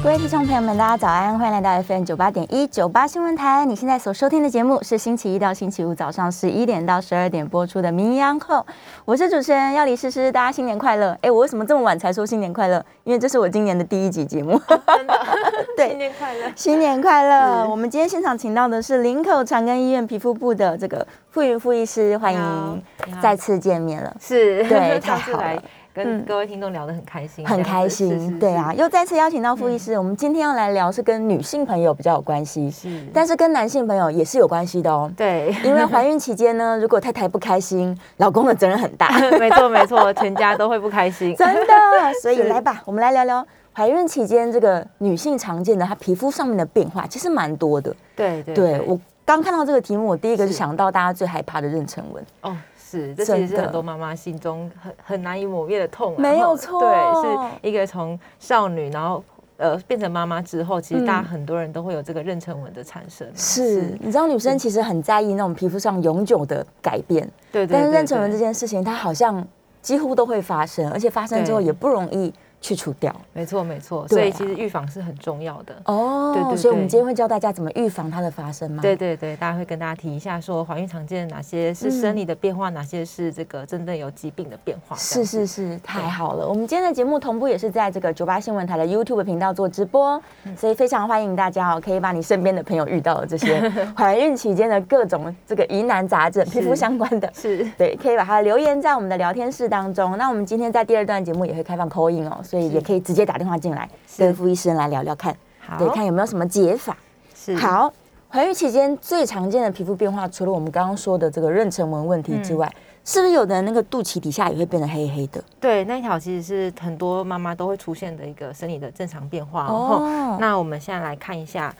[0.00, 3.64] 各位听众朋友们，大家早安，欢迎来到 FM 九八点一九八新闻台。
[3.66, 8.56] 你现在所收听的节目是星期一到星期五早上十一点到十二点播出的《名医央后》，
[9.04, 11.18] 我是主持人要李诗诗，大家新年快乐！
[11.20, 12.82] 哎，我为什么这么晚才说新年快乐？
[13.02, 14.60] 因为这是我今年的第一集节目。
[14.68, 15.14] 真的，
[15.76, 17.68] 对，新年快乐，新年快乐！
[17.68, 22.82] 我们今天现场请到的是林口长庚医院皮肤部的这个傅云傅医师，欢迎
[23.20, 24.16] 再次见面了。
[24.20, 25.62] 是，对， 太好了。
[25.98, 29.98] 跟各位听众聊得很开心，很开心，对啊，又再次邀请到傅医师。
[29.98, 35.10] 我们今天要来聊是跟女性朋友比较有关系，是，但是跟男性朋友也是有关系的哦。
[35.16, 39.10] 对，因为怀孕期间呢，如果太太不开心， 老公的责任很大。
[39.40, 41.72] 没错没错，全家都会不开心，真的。
[42.22, 47.92] 所以来吧，我们来聊聊怀孕期间这个女性常见的她皮肤上面的变化，其实蛮多的。
[48.14, 52.24] 对对，对我刚看到这个题目，我第一个就想到大家最害怕的妊娠纹。
[52.42, 52.56] 哦。
[52.88, 56.14] 是，这其实是很多妈妈心中很很难以抹灭的痛。
[56.14, 56.90] 啊没有错，对，
[57.22, 59.22] 是一个从少女，然后
[59.58, 63.26] 呃变成妈妈之后，其实大家很多人都会有这个妊娠纹的产生。
[63.34, 69.46] 是，你知道女生其实很在意那种皮肤上永久的改变，对，但是妊娠纹这件事情，它好像
[69.82, 72.32] 几乎都会发生，而且发生之后也不容易。
[72.60, 76.32] 去除掉，没错没错，所以其实预防是很重要的哦。
[76.34, 78.82] 对对，所以我们今天会教大家怎么预防它的发生吗？
[78.82, 84.96] 对对对，大家会跟大家提一下，说怀孕常见的哪些是生理的变化，哪些是这个真的有疾病的变化。
[84.96, 86.48] 是是是，太好了。
[86.48, 90.20] 我们今天的节目同步也是在这个九八新闻台的 YouTube 频道做直播，
[90.56, 93.60] 所以非常欢迎大家哦，可以把你身边的朋友遇到的这些
[93.96, 100.18] 怀孕期间的各种这个疑难杂症、皮肤相关的，是对，可以把它留言在我们的聊天室当中。
[100.18, 102.40] 那我们今天在第二段节目也会开放口音哦。
[102.48, 105.36] 所以也可以直接打电话进来，跟傅医生来聊聊看，
[105.78, 106.96] 对，看有没有什么解法。
[107.34, 107.92] 是好，
[108.30, 112.72] 怀孕期间最常见的皮肤变化，除了我们刚刚说的这个妊娠纹问题之外，
[113.04, 115.44] 是不是有的那个肚脐底下也会变得黑黑的？
[115.60, 119.66] 对，那一条其实是很多妈妈都会出现的一个生理的正常变化。
[119.66, 121.74] 哦，那我们现在来看一下。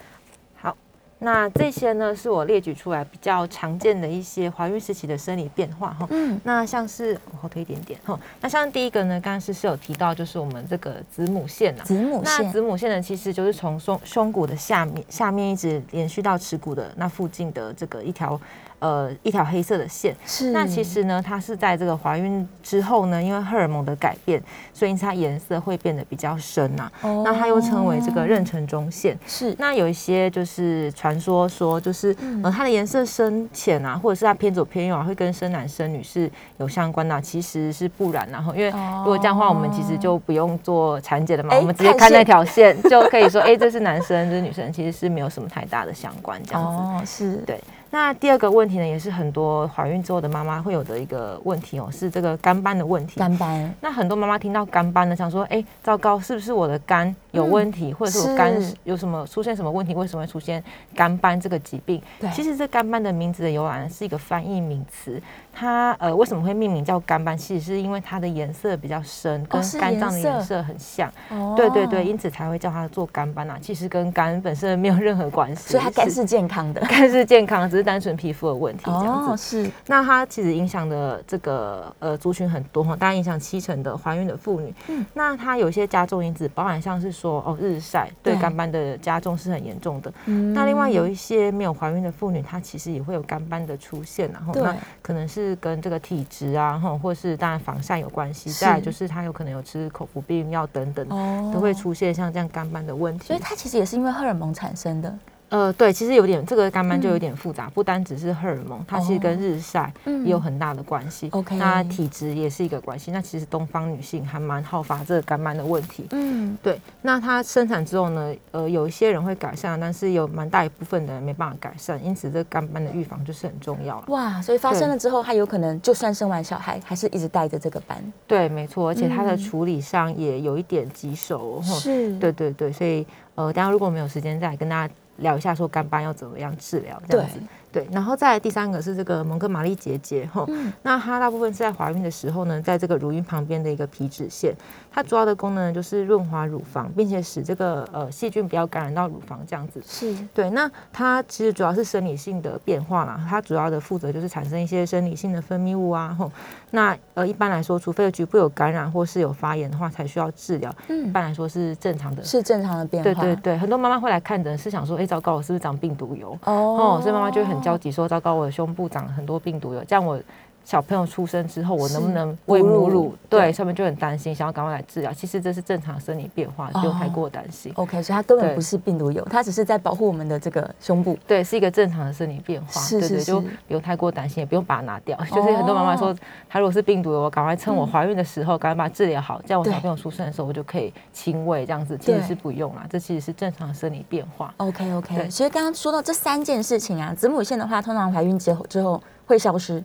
[1.21, 6.07] 那这些呢，是我列举出来比较常见的一些怀孕时期的生理变化哈。
[6.11, 6.41] 嗯。
[6.45, 8.19] 那像是往后退一点点哈。
[8.41, 11.83] 那像第一个呢，刚刚是是有提到，就是我们这个子母线呐。
[11.85, 12.45] 子母线。
[12.45, 18.41] 那子母线呢，其实就是从胸胸骨的下面下面一直延续到耻骨的那附近的这个一条。
[18.81, 24.41] 呃，一条黑色的线，是那其实呢，它是在这个怀孕之后呢，因为荷尔蒙的改变，
[24.73, 26.91] 所以它颜色会变得比较深呐。
[27.03, 29.19] 哦，那它又称为这个妊娠中线。
[29.27, 38.29] 是那有一些就是传说说，就是呃，它的颜色深浅啊，或者是它偏左偏右啊，会跟生男生女是有相关的，其实是不然。
[38.31, 46.69] 然后，因为如果这样的话，我们其实就不用做产检了嘛，我们直接看那条线就可以说，哎，这是男生，这是女生，其实是没有什么太大的相关这样子。
[46.69, 47.61] 哦，是对。
[47.91, 53.19] 那第二个问题呢，也是很多怀孕之后的妈妈会有的一个问题哦，是这个肝斑的问题。
[53.19, 53.75] 肝斑。
[53.81, 60.63] 那很多妈妈听到肝斑呢，想说，哎，糟糕，是不是我的肝有问题，或者是我肝有什么出现什么问题，为什么会出现
[60.95, 62.01] 肝斑这个疾病？
[62.19, 62.31] 对。
[62.31, 65.21] 其实这肝斑的名字的由来是一个翻译名词。
[65.53, 67.37] 它呃为什么会命名叫肝斑？
[67.37, 71.13] 其实是因为它的颜色比较深，跟肝脏的颜色很像。
[71.31, 71.55] 哦。
[71.57, 73.59] 对对对，因此才会叫它做肝斑啊。
[73.61, 75.73] 其实跟肝本身没有任何关系。
[75.73, 79.37] 所以它肝是健康的， 肝是健康，只是单纯皮肤的问题这样子。
[79.37, 79.71] 是。
[79.87, 84.73] 那它其实影响的这个呃族群很多哈，大概影响七成的怀孕的妇女。
[84.87, 85.05] 嗯。
[85.13, 90.13] 那它有一些加重因子，包含像是说哦日晒对干斑的加重是很严重的。
[90.27, 90.55] 嗯。
[90.55, 95.49] 那另外有一些没有怀孕的妇女，她其实也会有干斑的出现，然后那可能是。
[95.61, 98.49] 跟这个体质啊，哈，或是当然防晒有关系。
[98.53, 101.09] 再就是她有可能有吃口服避孕药等等，
[101.53, 103.27] 都会出现像这样干斑的问题。
[103.27, 105.13] 所以它其实也是因为荷尔蒙产生的。
[105.51, 111.29] 呃，对，其实有点这个干斑就有点复杂，不单只是荷尔蒙，它其实跟日晒也有很大的关系。
[111.33, 113.11] OK，那体质也是一个关系。
[113.11, 116.07] 那其实东方女性还蛮好发这个肝斑的问题。
[116.11, 116.79] 嗯，对。
[117.01, 124.05] 那它生产之后呢，呃，有一些人会改善，但是有蛮大一部分的人没办法改善，因此这干斑的预防就是很重要了。
[124.09, 127.97] 哇，所以发生了之后，它有可能就算生完小孩，还是一直带着这个斑。
[128.27, 131.63] 对，没错，而且它的处理上也有一点棘手。
[131.63, 134.95] 是，对对对，所以呃，大家如果没有时间再跟大家。
[135.19, 137.39] 聊一下说肝斑要怎么样治疗这样子。
[137.71, 140.47] 对，然后再第三个是这个蒙哥马利结节哈，
[140.83, 144.55] 那它大部分是在怀孕的时候呢，在这个乳晕旁边的一个皮脂腺，
[144.91, 149.83] 它主要的功能就是润滑乳房，并且使这个呃细菌不要感染到乳房这样子。
[149.87, 156.31] 是对，那它其实主要是生理性的变化啦，它主要的负责就是产生一些生理性的分泌物啊，吼，
[156.71, 160.75] 那呃一般来说，除非局部有感染或是有发炎的话，才需要治疗。
[160.89, 163.13] 嗯，一般来说是正常的，是正常的变化。
[163.13, 166.39] 对对对，很多妈妈会来看诊是想说，哎，糟糕，我是不是长病毒疣？
[166.45, 170.21] 哦，所以妈妈就会很焦急，说糟糕，我的胸部长了很多病毒有，这样我。
[170.69, 173.15] 小朋友出生之后，我能不能喂母乳？
[173.27, 175.11] 对，上面就很担心，想要赶快来治疗。
[175.15, 177.73] 其实这是正常生理变化，不用太过担心。
[177.77, 181.17] OK，所以它根本不是病毒有，它只是在保护我们的这个胸部。
[181.27, 182.83] 对，是一个正常的生理变化。
[182.83, 185.17] 是是是，就不用太过担心，也不用把它拿掉。
[185.31, 186.15] 就是很多妈妈说，
[186.51, 191.65] 她如果是病毒疣，我赶快趁我怀孕的时候，赶快把它治疗好，这样我小朋友出生的时候，我就可以亲喂。
[191.65, 194.53] 这样子其实是不用啦，这其实是正常的生理变化。
[194.59, 199.83] OK OK，其实刚刚说到这三件事情啊，子母线的话，通常怀孕之后之后会消失。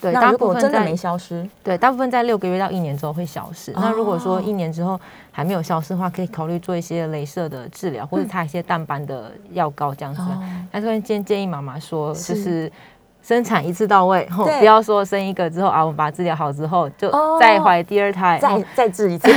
[0.00, 3.72] 对，那如果真的没消失，对，大部分在六个月到一年之后会消失。
[3.72, 4.98] 那如果说一年之后
[5.30, 10.22] 还没有消失的话，可以考虑做一些镭射的治疗，或者擦一些淡斑的药膏这样子。
[10.70, 12.70] 但是建建议妈妈说，就是。
[13.22, 14.26] 生产一次到位，
[14.58, 19.30] 不要说生一个之后啊，我们把它治疗好之后就再怀第二胎，再再治一次。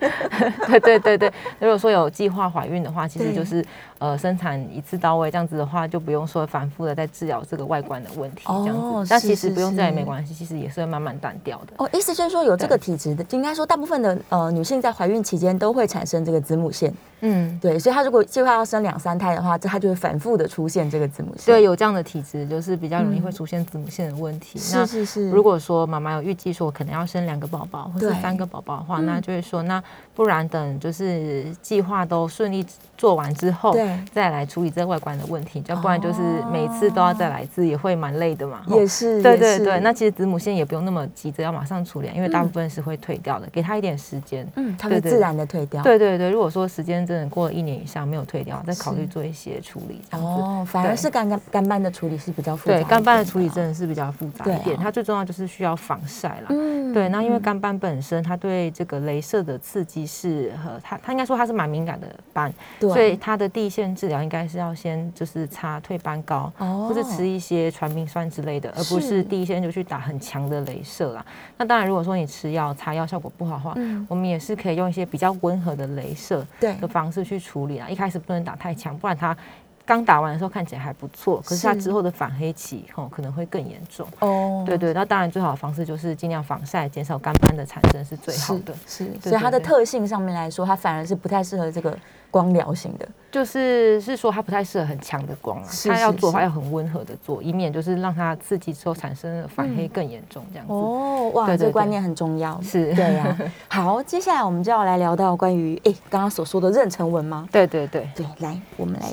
[0.66, 3.62] 对对对对，如果说有计划怀孕的话，其实就是
[3.98, 9.06] 呃生产一次到位，这样子的话就不用说反复的在治疗这个外观的问题，这样子。
[9.08, 11.72] 但其实不用这样也没关系，其实也是会慢慢淡掉的。
[11.78, 16.92] 哦，意思就是说有这个体质的，应该说大部分的呃女性在怀孕期间都会产生这个子母腺。
[17.20, 21.46] 嗯，对，所以她如果计划要生两三胎的话，这她就会反复的出现这个子母腺。
[21.46, 24.58] 对，有这样的体质就是比较容易会出现子母腺的问题。
[24.58, 25.30] 是是是。
[25.30, 29.82] 如果说妈妈有预计说可能要生两个宝宝或者三个宝宝的话，那就会说那
[30.14, 32.64] 不然等就是计划都顺利
[32.98, 35.62] 做完之后，对，再来处理这外观的问题。
[35.68, 36.20] 要不然就是
[36.52, 38.62] 每次都要再来一次，也会蛮累的嘛。
[38.66, 39.22] 也是。
[39.22, 44.46] 对对对，那其实子母线也不用那么急着要马上处理，因为大部分是会退掉的，给他一点时间。
[44.56, 45.82] 嗯，它会自然的退掉。
[45.82, 47.76] 对对对，如果说时间真的过了一年。
[47.76, 50.00] 以上没有退掉，再考虑做一些处理。
[50.12, 52.74] 哦，反而是干干干斑的处理是比较复杂。
[52.74, 54.74] 对，干斑的处理真的是比较复杂一点。
[54.78, 56.46] 它最重要就是需要防晒啦。
[56.48, 57.06] 嗯，对。
[57.10, 62.50] 那因为干斑本身它对这个镭射的刺激是和它它应该说它是蛮敏感的斑，
[62.80, 71.24] 所以它的地线治疗应该是要先就是擦退斑膏，或者吃一些传明酸之类的，而不是第一线就去打很强的镭射啦。
[71.58, 73.74] 那当然，如果说你吃药擦药效果不好的话，
[74.08, 77.86] 我们也是可以用一些比较温和的镭射的方式去处理啊。
[77.86, 79.36] 一开始不能打太强，不然他
[79.86, 84.06] 刚打完的时候看起来还不错，可是它之后的反黑期吼可能会更严重。
[84.18, 88.74] 哦，对对，那当然最好的方式就是尽量防晒，减少干斑的产生是最好的。
[88.84, 91.96] 是，所以它的特性上面来说，它反而是不太适合这个
[92.32, 93.08] 光疗型的。
[93.30, 100.72] 就是是说它不太适合很强的光啊，它要做的话要很温和的做，以免就是让它刺激之后产生的反黑更严重这样子。
[100.72, 102.60] 哦，哇，这个观念很重要。
[102.60, 103.36] 是，对呀。
[103.68, 107.46] 好，接下来我们就要来聊到关于哎刚刚所说的妊娠纹吗？
[107.52, 109.06] 对对对对，来，我们来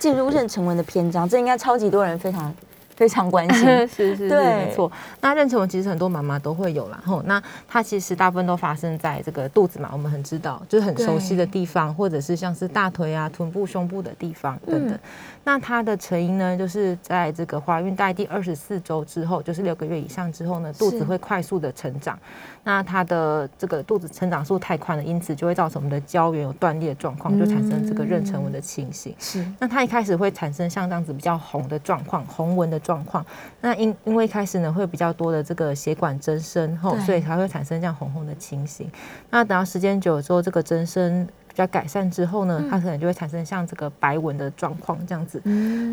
[0.00, 2.52] 进入妊娠纹的篇章，这应该超级多人非常。
[2.96, 4.92] 非常关心， 是是是，没错。
[5.22, 7.22] 那妊娠纹其实很多妈妈都会有啦，吼。
[7.22, 14.98] 那它其实大部分都发生在这个肚子嘛，我们很知道，就是很熟悉的地方，或者是像是大腿啊、臀部、胸部的地方等等。
[15.42, 22.18] 那它的成因呢，就是在这个怀孕大概第二十四周之后，就是六个月以上之后呢，肚子会快速的成长。
[22.62, 29.14] 那它的这个肚子成长速太快了，因此就会造成我们的胶原有断裂的状况，就产生这个妊娠纹的情形。
[29.18, 29.42] 是。
[29.58, 32.90] 那它一开始会产生像这样子比较红的状况，红纹的状。
[32.90, 33.24] 状况，
[33.60, 38.90] 那因因为一开始呢会比较多的这个血管增生后，所以才会产生这样红红的情形。
[39.30, 41.24] 那等到时间久了之后，这个增生。
[41.60, 45.38] 比较改善之后呢，它可能就会产生像这个白纹的状况这样子。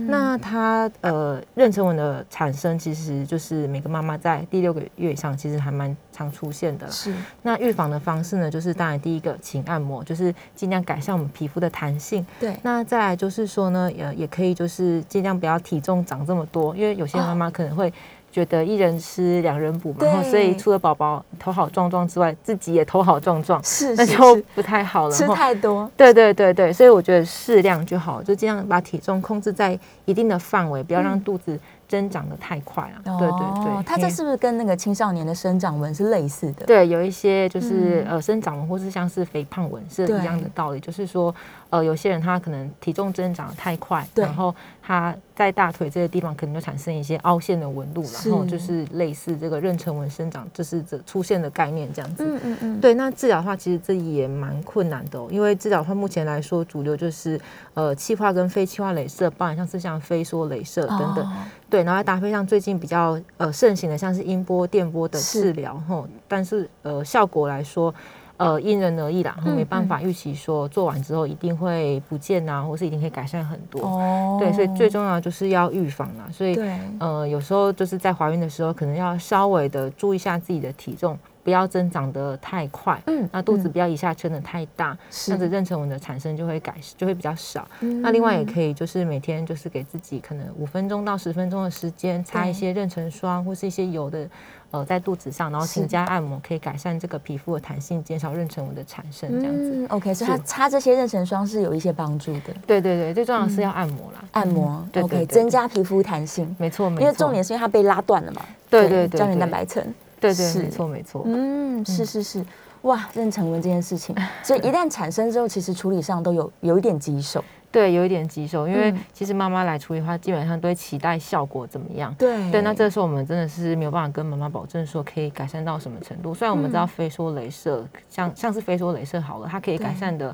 [0.08, 6.90] 那它呃妊娠纹的产生，其实就是每个妈妈在第六个月以上，其实还蛮常出现的。
[6.90, 7.14] 是。
[7.42, 12.26] 那预防的方式呢，就是当然第一个，请按摩，就是尽量改善我们皮肤的弹性。
[12.40, 12.56] 对。
[12.64, 17.92] 那再来就是说呢，也也可以就是尽量不要体重长这么多，因为有些妈妈可能会。
[18.32, 25.16] 觉得一人吃两人补嘛，然后所以除了宝宝头好壮壮之外，自己也头好壮壮，是那就不太好了。
[25.16, 31.60] 吃太多，对对对对，所以我觉得适量就好，就尽量把体重控制在一定的范围，不要让肚子。
[31.88, 33.30] 增长的太快啊，对对
[33.64, 36.66] 对，它这是不是跟那个青少年的生长纹是类似的？
[36.66, 41.34] 对，有一些就是呃生长纹或是像是肥胖纹是一样的道理，就是说
[41.70, 52.24] 呃有些人他可能体重增长的太快，然后他在大腿这个地方可能就产生一些凹陷的纹路，然后就是类似这个妊娠纹生长，就是这出现的概念这样子。
[52.26, 52.82] 嗯嗯嗯。
[52.82, 57.40] 对，那治疗的话其实这也蛮困难的，因为治疗的话目前来说主流就是
[57.74, 61.34] 呃气化跟非气化镭射，包含像是像飞梭镭射等等。
[61.70, 67.94] 对，然后搭配上最近比较呃盛行的，像是音波、电波的治疗，吼，但是呃效果来说，
[68.38, 73.82] 呃因人而异啦，没办法预期说做完之后一定会不见啊，或是一定可以改善很多。
[73.82, 76.28] 哦，对，所以最重要就是要预防啦。
[76.32, 76.58] 所以
[77.00, 81.18] 呃有时候就是在怀孕的时候，可能要稍微的注意一下自己的体重。
[81.48, 83.72] 不要增长的太快，嗯那肚子嗯。
[83.72, 85.32] 不要一下撑的太大，是。
[85.32, 87.66] 这样子妊娠纹的产生就会改就会比较少。
[87.80, 88.02] 嗯。
[88.02, 94.28] 那另外也可以就是每天就是给自己可能五分钟到十分钟的时间，擦一些妊娠霜或是一些油的。
[94.70, 95.76] 呃，在肚子上，然后是。
[95.76, 99.72] 勤加按摩，可以改善这个皮肤的弹性，减少妊娠纹的产生，这样子。
[99.74, 106.54] 嗯，OK，所以它擦这些妊娠霜是有一些帮助的，对对对，最重要的是要按摩啦，按摩嗯对对，OK，增加皮肤弹性。
[106.60, 109.82] 没错没错，因为重点是因为它被拉断了嘛，对对对胶原蛋白层。
[110.20, 112.46] 对对是没错没错，嗯，是是是，
[112.82, 117.44] 哇，妊娠纹这件事情， 所以一旦产生之后，其实处理上都有有一点棘手。
[117.70, 119.00] 对，有一点棘手，因为嗯。
[119.14, 122.16] 其实妈妈来处理的话，基本上都会期待效果怎么样。
[122.18, 122.50] 对。
[122.50, 126.34] 对，那这时候我们真的是没有办法跟妈妈保证说可以改善到什么程度。
[126.34, 126.88] 虽然我们知道嗯。
[126.88, 130.34] 飞梭镭射，像像是飞梭镭射好了，它可以改善的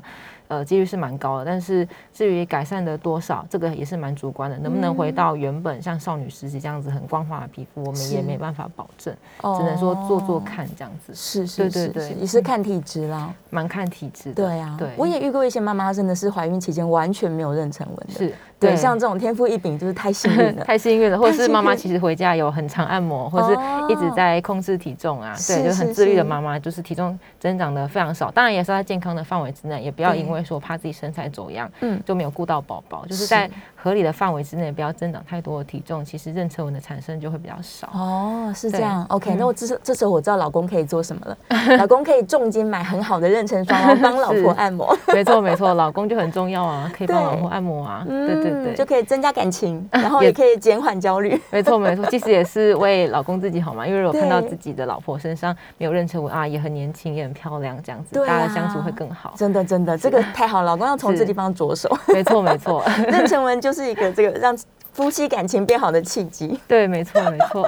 [0.54, 4.56] 呃几率是蛮高的，但是至于改善的多少，这个也是蛮主观的。
[4.58, 10.44] 能不能回到原本像少女时期这样子很光滑的皮肤，我们也没办法保证，哦只能说做做。
[10.44, 13.34] 看这样子，是是是是，也是看体质啦。
[13.48, 14.34] 蛮看体质的。
[14.34, 18.12] 对啊，对，我也遇过一些妈妈，真的是怀孕期间完全没有妊娠纹的。
[18.12, 20.62] 是对，像这种天赋异禀，就是太幸运了。
[20.64, 26.28] 太幸运了，或者是妈妈其实回家有很常按摩，或者是一直在控制体重啊，是对，就很自律的是。
[26.28, 32.00] 妈妈，就是体重增长的非常少，当然也是在健康的范围之内，也不要因为说怕自己身材走样，嗯。
[32.06, 33.26] 就没有顾到宝宝，就是是。
[33.26, 33.50] 在
[33.84, 37.86] 合理的范围之内，不要增长太多的体重，其实妊娠纹的产生就会比较少。
[37.92, 39.04] 哦，是这样。
[39.10, 41.36] OK，嗯那我这时这时候我知道老公可以做什么了。
[41.76, 44.96] 老公可以重金买很好的妊娠霜，然后帮老婆按摩。
[45.08, 51.38] 没错没错，老公就很重要啊，可以帮老婆按摩啊，对 对对，嗯就可以增加感情， 然后也也可以减缓焦虑。
[51.50, 59.34] 没错没错，其实也是为老公自己好嘛，因为如果看到自己的老婆身上没有妊娠纹啊，也很年轻，也很漂亮，这样子，大家相处会更好。
[59.36, 61.94] 真的真的，这个太好了，老公要从这地方着手。
[62.08, 64.54] 没错没错，妊娠纹就是一个这个让
[64.92, 66.60] 夫妻感情变好的契机。
[66.68, 67.66] 对，没错没错。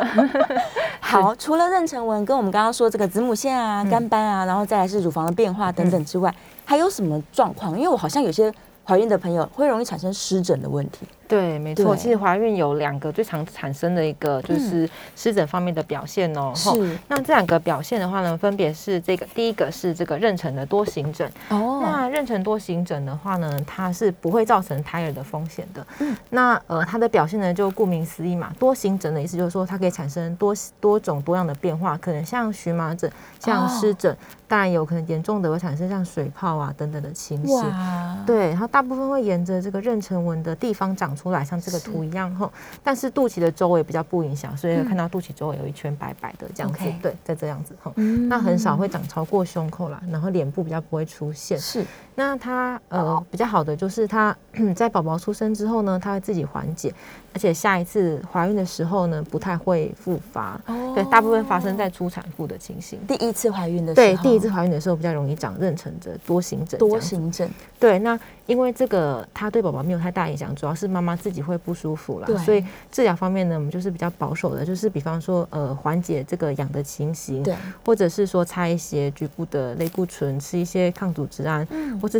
[1.01, 6.35] 好，除了妊娠纹跟我们刚刚说这个子母线啊、嗯肝斑啊，然后再来是乳房的变化等等之外，
[6.65, 7.77] 还有什么状况？
[7.77, 8.53] 因为我好像有些
[8.85, 11.07] 怀孕的朋友会容易产生湿疹的问题。
[11.29, 11.97] 对，没错。
[11.97, 16.53] 其实怀孕有两个最常产生的一个就是湿疹方面的表现哦。
[16.57, 21.27] 吼是那这两个表现的话呢，分别是这个第一个是这个妊娠的多形疹。
[21.49, 25.87] 哦，那妊娠多形疹的话呢，它是不会造成胎儿的风险的。
[26.01, 34.17] 嗯那呃，它的表现呢，就顾名思义嘛，多形疹的意思就是说它可以产生多多种多样的变化，可能像荨麻疹、像湿疹，
[34.47, 37.57] 当然有可能严重的会产生像水泡啊等等的情形。
[37.57, 42.49] 哇，对，它大部分会沿着这个妊娠纹的地方长出来，像这个图一样哈。
[42.85, 46.81] 但是肚脐的周围比较不影响，所以看到肚脐周围有一圈白白的这样子。
[46.85, 47.91] 嗯对，在这样子哈。
[47.97, 51.59] 嗯那很少会长超过胸口啦，然后脸部比较不会出现。
[51.59, 54.37] 是那它呃比较好的就是它
[54.77, 56.93] 在宝宝出生之后呢，它会自己缓解，
[57.37, 60.59] 而且下一次怀孕的时候呢，不太会复发。
[60.65, 62.99] 哦对，大部分发生在初产妇的情形。
[63.07, 66.99] 第一次怀孕的时候，对，第一次怀孕的时候比较容易长妊娠的、多形疹多。
[66.99, 67.47] 形疹，
[67.79, 82.19] 对，那因为这个它对宝宝没有太大影响，主要是妈妈自己会不舒服对啦，所以治疗方面呢，我们就是比较保守的，就是比方说呃缓解这个痒的情形，对，或者是说擦一些局部的类固醇，吃一些抗组织胺，嗯或者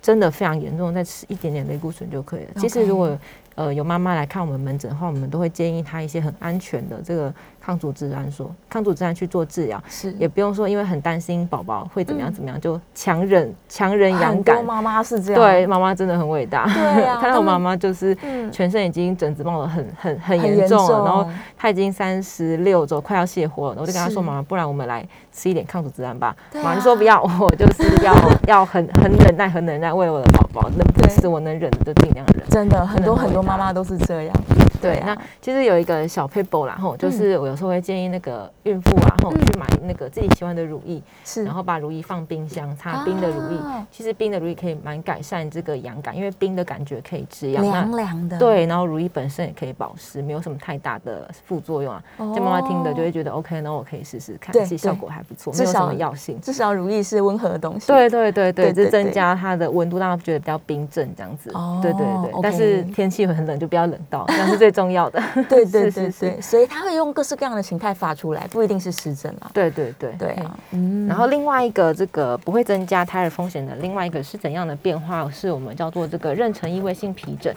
[0.00, 2.50] 真的非常严重，再吃一点点类固醇就可以了。
[2.58, 3.18] 其实如果
[3.54, 7.32] 呃有妈妈来看我们门诊的话，我们都会建议她一些很安全的这个
[7.64, 14.64] 抗组织胺说抗组织胺去做治疗，是也不用说因为很担心宝宝会怎么样嗯怎么样、就强忍强忍养感。
[14.64, 16.64] 妈妈是这样，对，，妈妈真的很伟大。
[16.66, 23.76] 对啊 看到我妈妈就是嗯全身已经疹子冒的很很很很严重了，严然后她已经三十六周，快要卸货了。
[23.80, 28.12] 我就跟她是说：“妈妈，不然我们来吃一点抗组织胺吧。”妈妈就说：“不要，我就是要
[28.48, 34.34] 要很 很忍耐，很忍耐，为了我的宝宝，能不对吃我能忍的就尽量忍。”真的很多很很多妈妈都是这样，
[34.82, 43.86] 对，啊那其实有一个小 paper 啦，吼，就是我有时候会建议那个孕妇啊，吼，嗯去买那个自己喜欢的乳液，是，然后把乳液放冰箱，擦冰的乳液啊。
[43.90, 47.62] 其实冰的乳液可以蛮改善这个痒感，因为冰的感觉可以止痒。
[47.62, 52.02] 凉那凉的，对，然后乳液本身也可以保湿，没有什么太大的副作用啊。
[52.18, 56.40] 哦，这妈妈听的就会觉得 OK，那我可以试试看，其实效果还不错，至少没有什么药性。
[56.40, 61.50] 至少乳液是温和的东西，对对对对，就增加它的温度，让它觉得比较冰镇这样子。
[61.54, 65.22] 哦对对对，但是天气很冷，就不要冷到，但是最重要的。
[65.48, 69.50] 对对对对，所以它会用各式各样的形态发出来，不一定是湿疹啦。
[69.52, 75.30] 对对对对啊，嗯然后另外一个这个不会增加胎儿风险的另外一个是怎样的变化？
[75.30, 77.54] 是我们叫做这个妊娠异位性皮疹。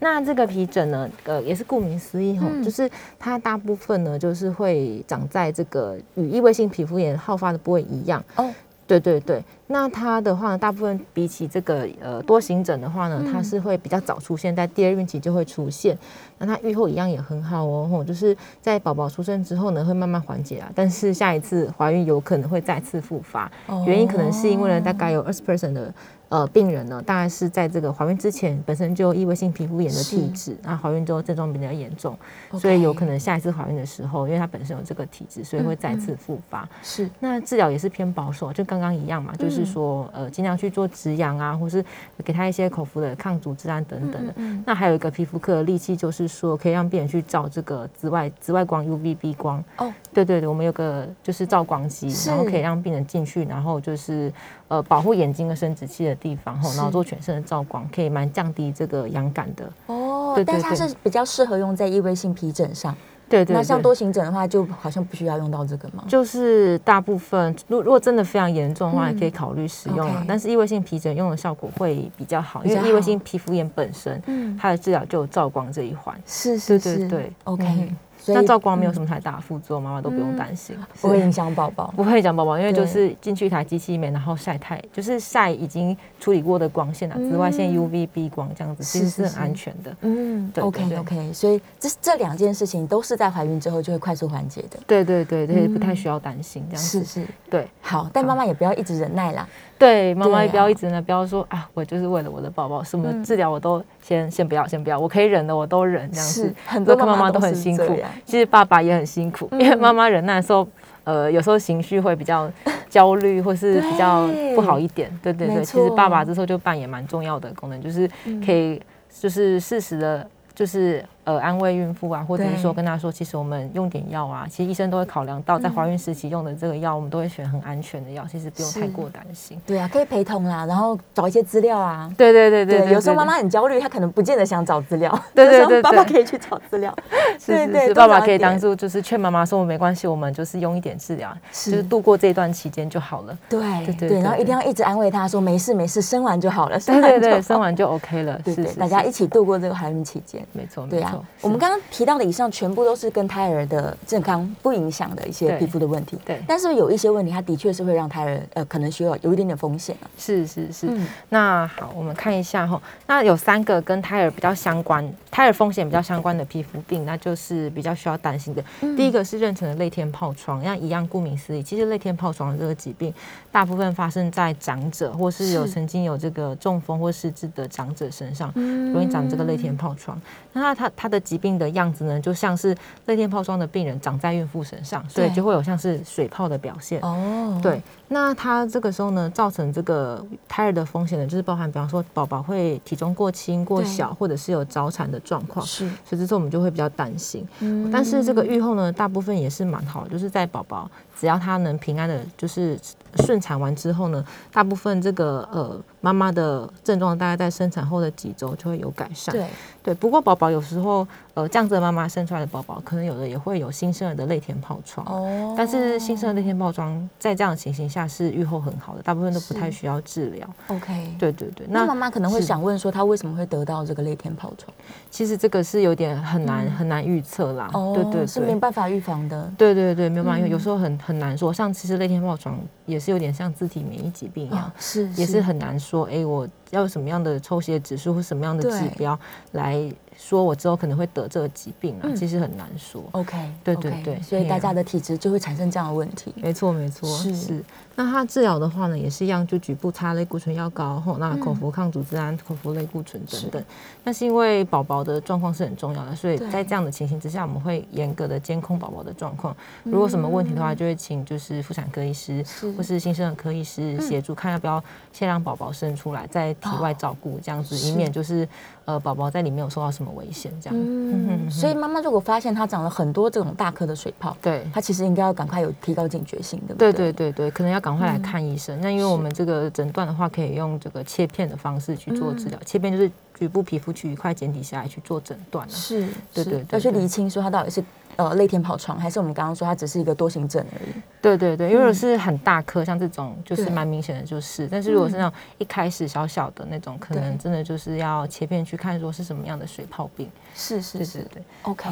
[0.00, 8.22] 那这个皮疹呢，呃，也是顾名思义哈，嗯就是它大部分呢就是会长在这个与异位性皮肤炎好发的部位一样。
[8.36, 8.52] 哦，
[8.88, 15.96] 对对对，那它的话呢，大部分比起这个呃多型疹的话呢，它是会比较早出现，在第二孕期就会出现。
[16.38, 23.52] 那它愈后一样也很好哦，吼，就是在宝宝出生之后呢，会慢慢缓解啊，但是下一次怀孕有可能会再次复发，
[23.86, 25.92] 原因可能是因为呢，大概有二十 percent 的。
[26.28, 32.18] 呃，病人呢，大概是在这个怀孕之前本身就有异位性皮肤炎的体质，那怀孕之后症状比较严重，
[32.58, 36.68] 所以有可能下一次怀孕的时候，因为它本身有这个体质，所以会再次复发。
[36.82, 41.82] 是，那治疗也是偏保守，就刚刚一样嘛，就是说呃，尽量去做止痒啊，或是
[42.22, 44.34] 给他一些口服的抗组织胺等等的。
[44.66, 49.64] 那还有一个皮肤科的利器，就是说可以让病人去照这个紫外紫外光 UVB 光。
[49.78, 54.30] 哦，对对对，我们有个就是照光机，然后可以让病人进去，然后就是
[54.68, 56.14] 呃保护眼睛跟生殖器的。
[56.18, 60.32] 地方后，然后做全身的照光，可以蛮降低这个痒感的哦。
[60.34, 62.92] 对但它是比较适合用在异位性皮疹上。
[63.28, 63.54] 对对。
[63.54, 66.02] 那像多形疹的话，就好像不需要用到这个吗？
[66.08, 70.24] 就是大部分，如如果真的非常严重的话，也可以考虑使用啊。
[70.26, 76.20] 但是异位性皮疹用的效果会比较好，因为异位性皮肤炎本身，嗯，它的治疗就有照光这一环。
[76.26, 77.94] 是是是，对，OK。
[78.26, 89.96] 那照光没有什么太大副作用，妈妈都不用担心，不会影响宝宝，不会影响宝宝，因为就是进去一台机器里面，然后晒太，就是晒已经处理过的光线啊，紫外线 UVB 光这样子，其实是很安全的。
[90.02, 94.78] 嗯，OK OK，所以这这两件事情都是在怀孕之后就会快速缓解的。
[94.86, 97.04] 对对对对，不太需要担心这样子。
[97.04, 99.48] 是是，对，好，但妈妈也不要一直忍耐啦。
[99.78, 106.52] 对，妈妈也不要一直呢，不要说啊，我就是为了我的宝宝，什么治疗我都先先不要，先不要，我可以忍的我都忍，这样子。
[106.66, 110.66] 很多妈妈都很辛苦，其实爸爸也很辛苦，因为妈妈忍耐的时候，
[111.04, 112.50] 呃，有时候情绪会比较
[112.88, 115.10] 焦虑，或是比较不好一点。
[115.22, 118.08] 对对对，其实爸爸这时候就扮演蛮重要的功能，就是
[118.44, 118.80] 可以
[119.20, 121.04] 就是适时的，就是。
[121.28, 129.60] 呃，安慰孕妇啊，或者是说跟她说，其实我们用点药啊，其实医生都会考量到，在怀孕时期用的这个药，我们都会选很安全的药，其实不用太过担心。
[129.66, 132.10] 对啊，可以陪同啦，然后找一些资料啊。
[132.16, 135.22] 对对对对，有时候妈妈很焦虑，她可能不见得想找资料。
[135.34, 136.96] 对对对，爸爸可以去找资料。
[137.44, 143.36] 对对，爸爸可以当初就是劝妈妈说，没关系，我们就是用一点治疗，就是度过这段期间就好了。
[143.50, 143.60] 对
[143.98, 146.80] 对对，然后一定要一直安慰她说，没事没事，生完就好了。
[146.80, 148.40] 对对对，生完就 OK 了。
[148.42, 150.42] 对对，大家一起度过这个怀孕期间。
[150.54, 151.78] 没错，对啊，我们刚刚。
[151.90, 156.40] 提到的以上全部都是跟胎儿的健康不影响的一些皮肤的问题，对。
[156.46, 160.88] 但是有一些问题，它的确是会让胎儿呃可能需要有一点点风险是是是。
[161.30, 168.62] 那好，我们看一下哈，那有三个跟胎儿比较相关、胎儿风险比较相关的皮肤病，那就是比较需要担心的。
[168.96, 173.12] 第一个是妊娠的泪天疱疮，那一样顾名思义，其实泪天疱疮这个疾病
[173.50, 180.20] 大部分发生在长者或是有曾经有这个中风或失智的长者身上，容易长这个泪天疱疮。
[180.52, 187.00] 那它它它的疾病的样子呢，就像是泪天疱疮的病人长在孕妇身上，所以就会有像是水泡的表现。
[187.00, 187.82] 哦，对。
[188.10, 195.64] 那它这个时候呢，造成这个胎儿的风险呢，就是包含，比方说宝宝会体重过轻、过小，或者是有早产的状况。
[195.64, 195.86] 是。
[196.04, 197.46] 所以这时候我们就会比较担心。
[197.60, 197.90] 嗯。
[197.90, 202.78] 但是这个愈后呢，大部分也是蛮好，就是在宝宝只要他能平安的，就是
[203.16, 209.34] 顺产完之后呢，大部分这个呃妈妈的症状大概在生产后的几周就会有改善。
[209.34, 209.46] 对。
[209.82, 209.94] 对。
[209.94, 211.06] 不过宝宝有时候。
[211.34, 215.06] 呃，这样子的妈妈生出来的宝宝，可能有的也会有新生儿的泪田疱疮。
[215.06, 215.54] 哦。
[215.56, 220.48] 但是新生儿泪天疱疮在这样的情形下是愈后很好的，大部分都不太需要治疗。
[220.66, 221.14] OK。
[221.16, 221.64] 对对对。
[221.70, 224.74] 那妈妈可能会想问说，她为什么会得到这个泪田疱疮？
[225.10, 227.70] 其实这个是有点很难很难预测啦。
[227.72, 227.92] 哦。
[227.94, 228.26] 对对。
[228.26, 229.50] 是没办法预防的。
[229.56, 231.52] 对对对，没有办法，因为有时候很很难说。
[231.52, 236.04] 像其实那天疱疮也是有点像自体免疫疾病一样，是也是很难说。
[236.06, 239.18] 哎，我要什么样的抽血指数或什么样的指标
[239.52, 239.90] 来？
[240.20, 243.04] 说我之后可能会得这个疾病啊，其实很难说。
[243.12, 246.34] OK，对对对，所以大家的体质就会产生这样的问题。
[246.34, 247.62] 没错没错，是。
[247.98, 253.64] 那他治疗的话呢，也是一样，就局部擦类固醇药膏，吼，那口服抗组织胺、口服类固醇等等。
[254.04, 259.52] 那是因为宝宝的状况是很重要的，所以在这样的情形之下，我们会严格的监控宝宝的状况。
[259.82, 262.44] 如果什么问题的话，就会请就是妇产科医师
[262.76, 264.80] 或是新生儿科医师协助，看要不要
[265.12, 268.48] 先让宝宝生出来，在体外照顾这样子，以免就是
[268.84, 270.78] 呃宝宝在里面有受到什么危险这样。
[270.80, 276.76] 嗯， 所以妈妈如果发现他长了很多这种大颗的水泡，对，他其实应该要赶快有提高警觉性的。
[276.76, 277.98] 对对对对，可能要赶。
[277.98, 278.78] 赶快来看医生。
[278.80, 282.58] 那因为我们这个诊断的话，可以用这个切片的方式去做治疗。
[282.64, 287.84] 切片就是局部皮肤区一块剪底下来去做诊断是，对对，要去厘清说它到底是
[288.16, 290.92] 呃泪天疱疮，还是我们刚刚说它只是一个多形症而已。
[291.20, 294.66] 对对对，因为是很大颗，像这种就是蛮明显的，就是。
[294.66, 300.30] 但是如果是那种一开始小小的那种，可能真的就是要切片去看，说是什么样的水泡病。
[300.54, 301.42] 是是是，对。
[301.62, 301.88] OK。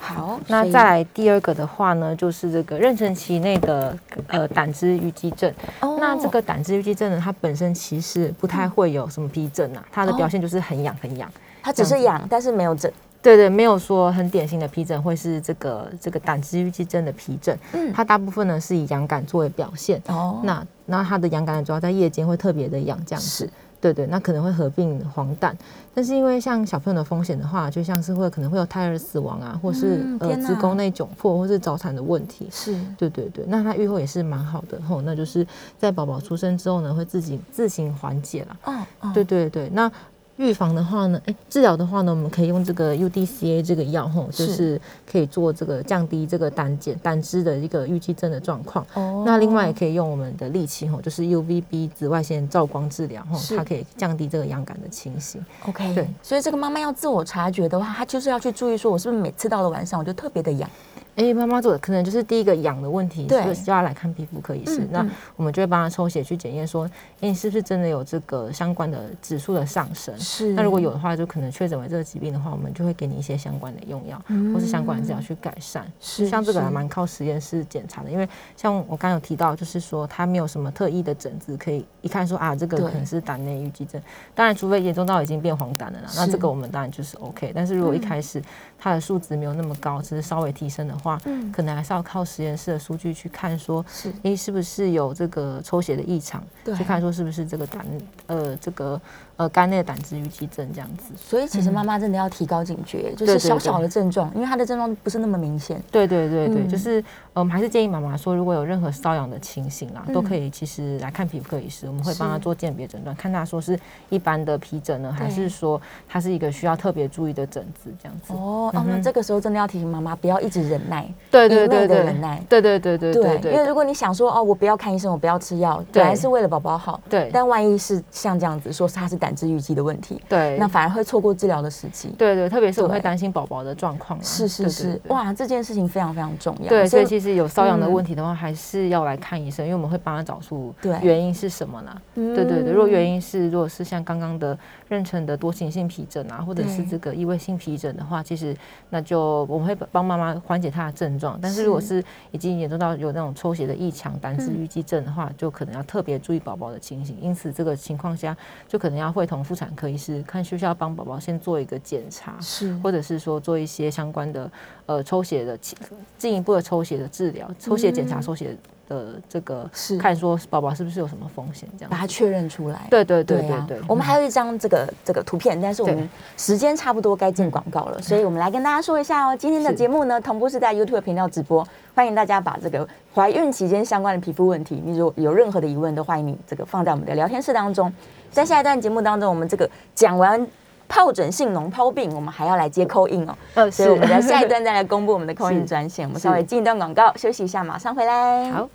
[0.00, 3.96] 好，那再来第二个的话呢，就是这个妊娠期内的
[4.28, 5.52] 呃胆汁淤积症。
[5.80, 11.30] 哦那这个胆汁淤积症呢，它本身其实不太会有什么皮疹啊，它的表现就是很痒很痒。
[11.62, 12.90] 它只是痒，但是没有疹。
[13.20, 20.00] 对对，没有说很典型的皮疹会是这个这个胆汁淤积症的皮疹，嗯它大部分呢是以痒感作为表现。
[20.06, 23.50] 哦那那它的痒感，主要在夜间会特别的痒这样子是。
[23.80, 25.52] 对对，那可能会合并黄疸，
[25.94, 32.48] 但是因为像小朋友的风险的话，就像是会可能会有胎儿死亡啊，或是、呃子宫内窘迫，或是早产的问题。
[32.50, 35.46] 是对对对，那它愈后也是蛮好的吼，那就是
[35.78, 38.56] 在宝宝出生之后呢，会自己自行缓解了。
[38.64, 39.90] 哦哦对对对，那
[40.38, 48.86] 预防的话呢，哎，治疗的话呢，我们可以用这个 UDCA 这个药吼，就是是可以做这个降低这个胆碱胆汁的一个淤积症的状况。
[48.94, 55.44] 哦那另外也可以用我们的利器吼，就是 UVB 紫外线照光治疗吼，它可以降低这个痒感的情形。
[55.66, 60.70] OK，对所以这个妈妈要自我察觉的话，她就是要去注意说，我是不是每次到了晚上我就特别的痒？
[61.18, 64.86] 哎，妈妈做的可能就是第一个痒的问题，对就要来看皮肤科医师。
[64.88, 65.04] 那
[65.34, 66.88] 我们就会帮他抽血去检验，说，
[67.20, 70.16] 哎，你是不是真的有这个相关的指数的上升？
[70.16, 74.22] 是那如果有的话，就可能确诊为这个疾病的话，我们就会给你一些相关的用药，
[74.54, 75.84] 或是相关的治疗去改善。
[75.86, 84.00] 嗯是像这个是还蛮靠实验室检查的，因为像我刚刚有提到，就是说它没有什么特异的疹子可以一看说啊，这个可能是胆内淤积症。
[84.36, 87.50] 当然，除非严重到已经变黄疸了啦，那是这个我们当然就是 OK。
[87.52, 88.40] 但是如果一开始
[88.78, 91.50] 它的数值没有那么高，只是稍微提升的话，嗯。
[91.50, 94.12] 可能还是要靠实验室的数据去看说，是。
[94.22, 96.74] 诶，是不是有这个抽血的异常，对。
[96.76, 97.84] 去看说是不是这个胆
[98.26, 99.00] 呃这个
[99.38, 101.14] 呃肝内的胆汁淤积症这样子。
[101.16, 105.82] 所以其实妈妈真的要提高警觉，就是小小的症状，因为她的症状不是那么明显。
[105.90, 113.78] 对对对对，嗯就是呃我们还是建议妈妈说，如果有任何瘙痒的情形啦，嗯都可以其实来看皮肤科医师，我们会帮她做鉴别诊断，看她说是
[114.10, 118.32] 一般的皮疹呢，还是说它是一个需要特别注意的疹子这样子。
[118.32, 122.42] 哦，哦，那这个时候真的要提醒妈妈不要一直忍耐，对对对对的忍耐。
[122.48, 132.08] 对对对对对对，因为如果你想说哦，我不要看医生，我不要吃药，本来是为了宝宝好，对但万一是像这样子说他是胆汁淤积的问题，对那反而会错过治疗的时机。
[132.18, 134.22] 对对，特别是我对会担心宝宝的状况啊。
[134.22, 136.68] 是是是对对，对哇，这件事情非常非常重要。
[136.68, 142.02] 对，所以其实有瘙痒的嗯问题的话，还是要来看医生，因为我们会帮他找出原因是什么呢？
[142.14, 144.56] 嗯对对对，如果原因是如果是像刚刚的
[144.90, 148.56] 妊娠的多形性皮疹啊，或者是这个异位性皮疹的话，其实
[148.90, 151.38] 那就我们会帮妈妈缓解她的症状。
[151.40, 157.16] 但是如果是已经严重到有那种抽血的异常、胆汁嗯淤积症的话，就可能要特别注意宝宝的情形。
[157.20, 158.36] 因此，这个情况下
[158.66, 162.40] 就可能要会同妇产科医师看需不需要帮宝宝先做一个检查。
[162.40, 164.50] 是或者是说做一些相关的
[164.86, 165.76] 呃抽血的进
[166.16, 168.56] 进一步的抽血的治疗、抽血检查、嗯抽血
[168.88, 171.90] 的这个是看说宝宝是不是有什么风险这样。
[171.90, 172.86] 把它确认出来。
[172.90, 179.36] 对对对对啊对，我们还有一张这个这个图片，但是我们对时间差不多该进广告了，所以我们来跟大家说一下哦。
[179.36, 187.92] 今天的是节目呢，同步是在 YouTube 频道直播，欢迎大家把这个怀孕期间相关的皮肤问题，你如果有任何的疑问，都欢迎你这个放在我们的聊天室当中。
[188.30, 190.46] 在下一段节目当中，我们这个讲完
[190.88, 193.34] 疱疹性脓疱病，我们还要来接扣印哦。
[193.54, 196.06] 呃所以我们在下一段再来公布我们的扣印是专线。
[196.06, 198.50] 我们稍微进一段广告，休息一下，马上回来。
[198.50, 198.68] 好。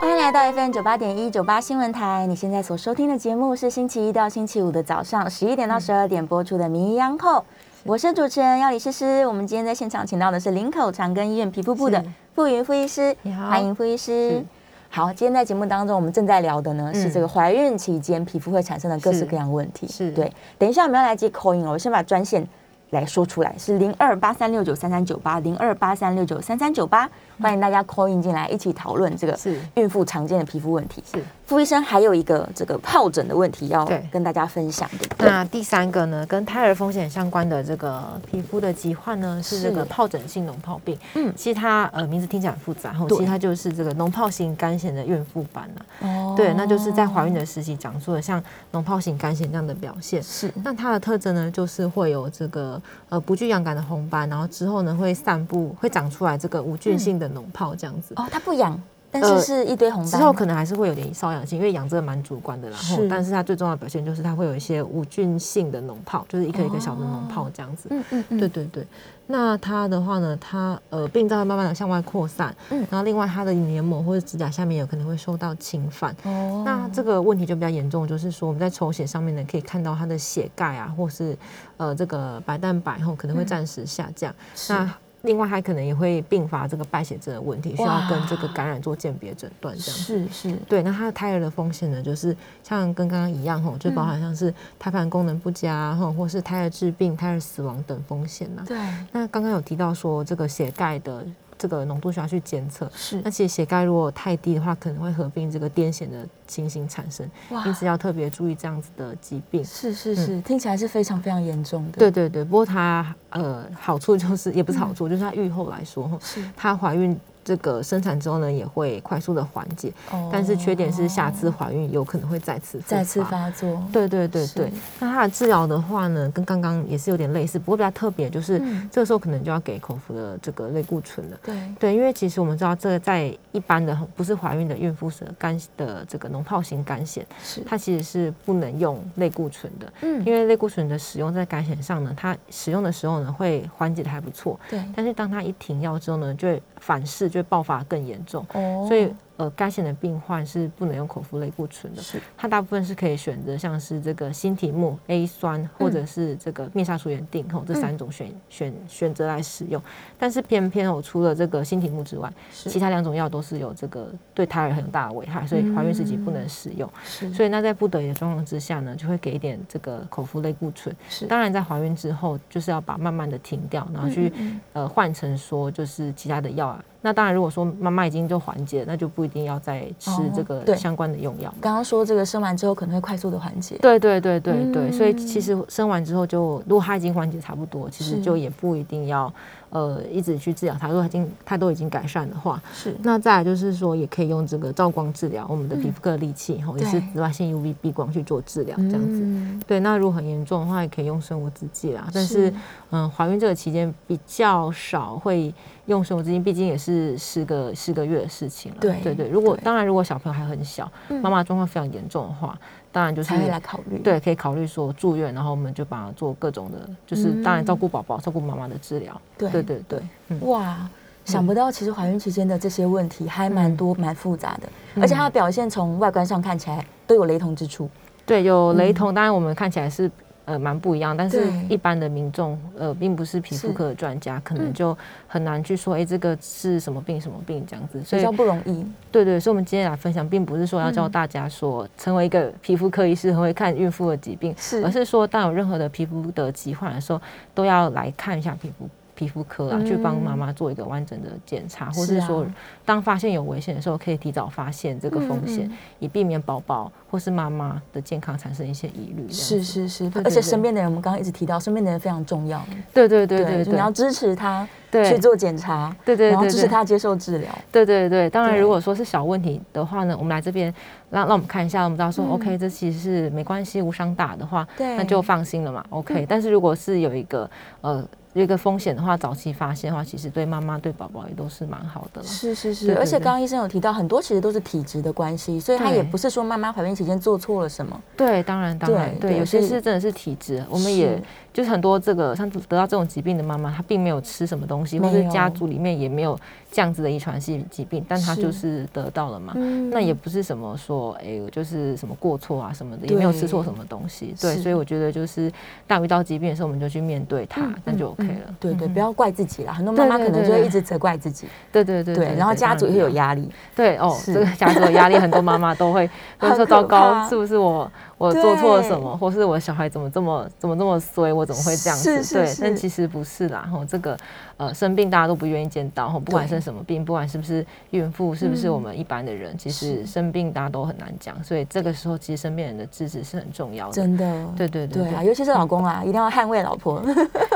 [0.00, 2.26] 欢迎来到 FM 九八点一九八新闻台。
[2.26, 7.38] 你现在所收听的节目是星期一到星期五的早上十一点到十二点播出的《名医央后》，
[7.84, 9.26] 我是主持人要李诗诗。
[9.26, 13.48] 我们今天在现场请到的是林口长庚医院皮肤部的傅云傅医师，你好。
[13.48, 14.44] 欢迎傅医师。
[14.88, 19.86] 好，今天在节目当中，我们正在聊的呢、是嗯这个怀孕期间皮肤会产生的各式各样问题。
[19.86, 20.10] 是。
[20.12, 22.44] 对，等一下我们要来接口音哦，我先把专线
[22.90, 27.08] 来说出来，是零二八三六九三三九八零二八三六九三三九八，
[27.40, 31.02] 欢迎大家 call in 进来一起讨论这个是孕妇常见的皮肤问题。
[31.12, 31.22] 是。
[31.48, 33.82] 傅医生还有一个这个疱疹的问题要
[34.12, 35.26] 跟大家分享，对不对？
[35.26, 40.98] 那第三个呢，跟胎儿风险相关的这个皮肤的疾患呢，是这个疱疹性脓疱病。
[41.14, 45.80] 嗯其实它呃名字听起来很复杂，其实它就是这个脓疱型肝炎的孕妇版啊。
[46.02, 48.38] 哦对，那就是在怀孕的时期长出了像
[48.70, 50.22] 脓疱型肝炎这样的表现。
[50.22, 58.12] 是那它的特征呢，就是会有这个呃不具痒感的红斑，然后之后呢会散布，会长出来这个无菌性的脓疱这样子。
[58.16, 58.78] 哦，它不痒，
[59.20, 60.10] 但是呃是一堆红斑。
[60.10, 62.76] 之后可能还是会有点瘙痒性，因为痒这个蛮主观的啦。
[62.76, 67.88] 是但是它最重要的表现就是它会有一些无菌性的脓泡，就是一颗一颗小的脓泡这样子。
[67.90, 68.86] 嗯嗯嗯，对对对，
[69.26, 76.14] 那它的话呢，它呃病灶会慢慢的向外扩散，嗯然后另外它的黏膜或者指甲下面有可能会受到侵犯。
[76.24, 81.36] 哦那这个问题就比较严重，就是说我们在抽血上面呢，可以看到它的血钙啊，或是
[81.76, 84.34] 呃这个白蛋白后可能会暂时下降。
[84.54, 84.90] 是那
[85.22, 90.00] 另外还可能也会并发这个败血症的问题，需要跟这个感染做鉴别诊断这样。
[90.00, 98.62] 是是，对，那他的胎儿的风险呢，就是像跟刚刚一样吼，就包含像是胎盘功能不佳吼，或是胎儿致病、胎儿死亡等风险呐。
[98.66, 98.78] 对，
[99.12, 101.26] 那刚刚有提到说这个血钙的。
[101.58, 103.20] 这个浓度需要去监测，是。
[103.24, 107.28] 那其实血钙如果太低的话，可能会合并这个癫痫的情形产生，
[107.66, 109.64] 因此要特别注意这样子的疾病。
[109.64, 111.98] 是是是，听起来是非常非常严重的。
[111.98, 117.18] 对对对，不过它呃好处就是也不是好处，就是它愈后来说，是它怀孕。
[117.48, 119.90] 这个生产之后呢，也会快速的缓解，
[120.30, 123.82] 但是缺点是下次怀孕有可能会再次再次发作。
[123.90, 131.38] 对对对对，那它的治疗的话呢，跟刚刚也是有点类似，不过比较特别就是这个时候可能就要给口服的这个类固醇了。
[131.42, 139.90] 对对，因为其实我们知道这个在一般的不是怀孕的孕妇是肝的这个脓泡型肝癣，是它其实是不能用类固醇的。
[140.02, 144.60] 嗯，因为类固醇的使用在肝癣上呢，它使用的时候呢会缓解的还不错。
[144.68, 148.18] 对，但是当它一停药之后呢，就会反噬，就会爆发更严。
[148.24, 148.44] 重，
[148.86, 159.80] 所以呃，肝癣的病患是不能用口服类固醇的，是它大部分是可以选择像是这个新体木 A 酸或者是这个面纱除炎定吼这三种选选选择来使用，
[160.18, 166.90] 但是偏偏哦，除了这个新体木之外，其他两种药都是有这个对胎儿很大的危害，所以怀孕时期不能使用。
[167.04, 170.92] 是，所以那在不得已的状况之下呢，就会给一点这个口服类固醇。
[171.08, 174.32] 是，当然在怀孕之后就是要把慢慢的停掉，然后去
[174.72, 176.84] 呃换成说就是其他的药啊。
[177.00, 181.52] 那当然，如果说妈妈已经就缓解，那就不一定要再吃这个相关的用药。
[181.60, 183.76] 刚刚说这个生完之后可能会快速的缓解。
[183.80, 189.32] 对对对对对，所以其实生完之后就，如果他已经缓解差不多，其实就也不一定要。
[189.70, 192.96] 呃，一直去治疗它，如果已经它都已经改善的话，是。
[193.02, 199.60] 那再来就是说，也可以用这个照光治疗，我们的皮肤科利器吼，也是紫外线 UV B 光去做治疗，这样子。
[199.66, 202.08] 对，那如果很严重的话，也可以用生物制剂啦。
[202.14, 202.50] 但是，
[202.90, 205.52] 嗯，怀孕这个期间比较少会
[205.86, 208.78] 用生物制剂，毕竟也是十个十个月的事情了。
[208.80, 210.90] 对对对，如果当然，如果小朋友还很小，
[211.22, 212.58] 妈妈状况非常严重的话。
[212.90, 219.20] 当然就是来考虑，对，可以考虑说住院，然后我们就把它做各种的，就是当然照顾宝宝、照顾妈妈的治疗。
[219.36, 220.00] 对对对对，
[220.40, 220.88] 哇，
[221.26, 224.68] 想不到其实怀孕期间的这些问题还蛮多、蛮复杂的，
[225.02, 227.88] 而且它的表现从外观上看起来都有雷同之处。
[228.24, 230.10] 对，有雷同，当然我们看起来是。
[230.48, 238.82] 呃，蛮不一样，但是一般的民众，呃，并不是皮肤科的专家，可能就很难去说，哎，这个是什么病，什么病这样子，所以比较不容易。
[239.12, 247.20] 对对，所以我们今天来分享，并不是说要教大家说成为一个皮肤科医师，很会看孕妇的疾病，是，而是说当有任何的皮肤的疾患的时候，
[247.54, 248.88] 都要来看一下皮肤。
[249.18, 252.46] 皮肤科啊，去帮妈妈做一个完整的检查，或是说，
[252.84, 259.28] 当发现有危险的时候，可以提早发现这个风险，以避免宝宝或是妈妈的健康产生一些疑虑。
[259.28, 262.64] 是是是，而且身边的人，我们刚刚一直提到，身边的人非常重要。
[262.94, 267.50] 对对对对，你要支持他去做检查，对对，然后支持他接受治疗。
[267.72, 270.72] 对对对，当然，如果说是小问题的话呢，我们来这边
[271.10, 275.84] 让让我们看一下，我们知道说，OK，这其实是没关系，无伤大的话，那就放心了嘛。
[275.90, 277.50] OK，但是如果是有一个
[277.80, 278.06] 呃。
[278.34, 282.22] 一个风险的话，早期发现的话，其实对妈妈、对宝宝也都是蛮好的。
[282.22, 288.00] 是是是，而且刚刚医生有提到，很多其实都是体质的关系，所以他也不是说妈妈怀孕期间做错了什么。
[288.16, 291.20] 对，当然当然，对，有些是真的是体质，我们也。
[291.58, 296.38] 就是很多这个像得到这种疾病的妈妈，她并没有吃什么东西，或者家族里面也没有
[296.70, 299.54] 这样子的遗传性疾病，但她就是得到了嘛。
[299.90, 304.32] 那也不是什么说，哎，就是什么过错啊什么的，也没有吃错什么东西。
[304.40, 305.50] 对，所以我觉得就是
[305.84, 308.54] 当遇到疾病的时候，我们就去面对它，那就 OK 了。
[308.60, 309.72] 对对，不要怪自己啦。
[309.72, 311.48] 很多妈妈可能就会一直责怪自己。
[311.72, 313.50] 对对对对，然后家族也有压力。
[313.74, 317.90] 对哦，这个家族的压力，很多妈妈都会 都说糟糕，是不是我？
[318.18, 322.34] 我做错了什么，或是我小孩怎么这么怎么这么衰，我怎么会这样子？
[322.34, 323.68] 对，但其实不是啦。
[323.72, 324.16] 吼，这个
[324.56, 331.42] 呃生病大家都不愿意见到，吼，不管生什么病，不管是不是孕妇，是不是我们一般的人，其实生病大家都很难讲。
[331.44, 333.92] 所以这个时候，其实身边人的支持是很重要的。
[333.92, 337.00] 真的，对对对啊，尤其是老公啊，一定要捍卫老婆。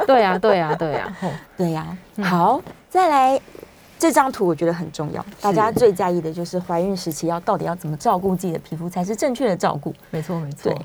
[0.07, 1.98] 对呀，对呀，对呀，吼， 对呀。
[2.22, 3.40] 好，再来。
[4.02, 9.94] 这张图我觉得很重要，大家最在意的就是怀孕时期要到底要怎么照顾自己的皮肤才是正确的照顾。
[10.10, 10.76] 没错，没错。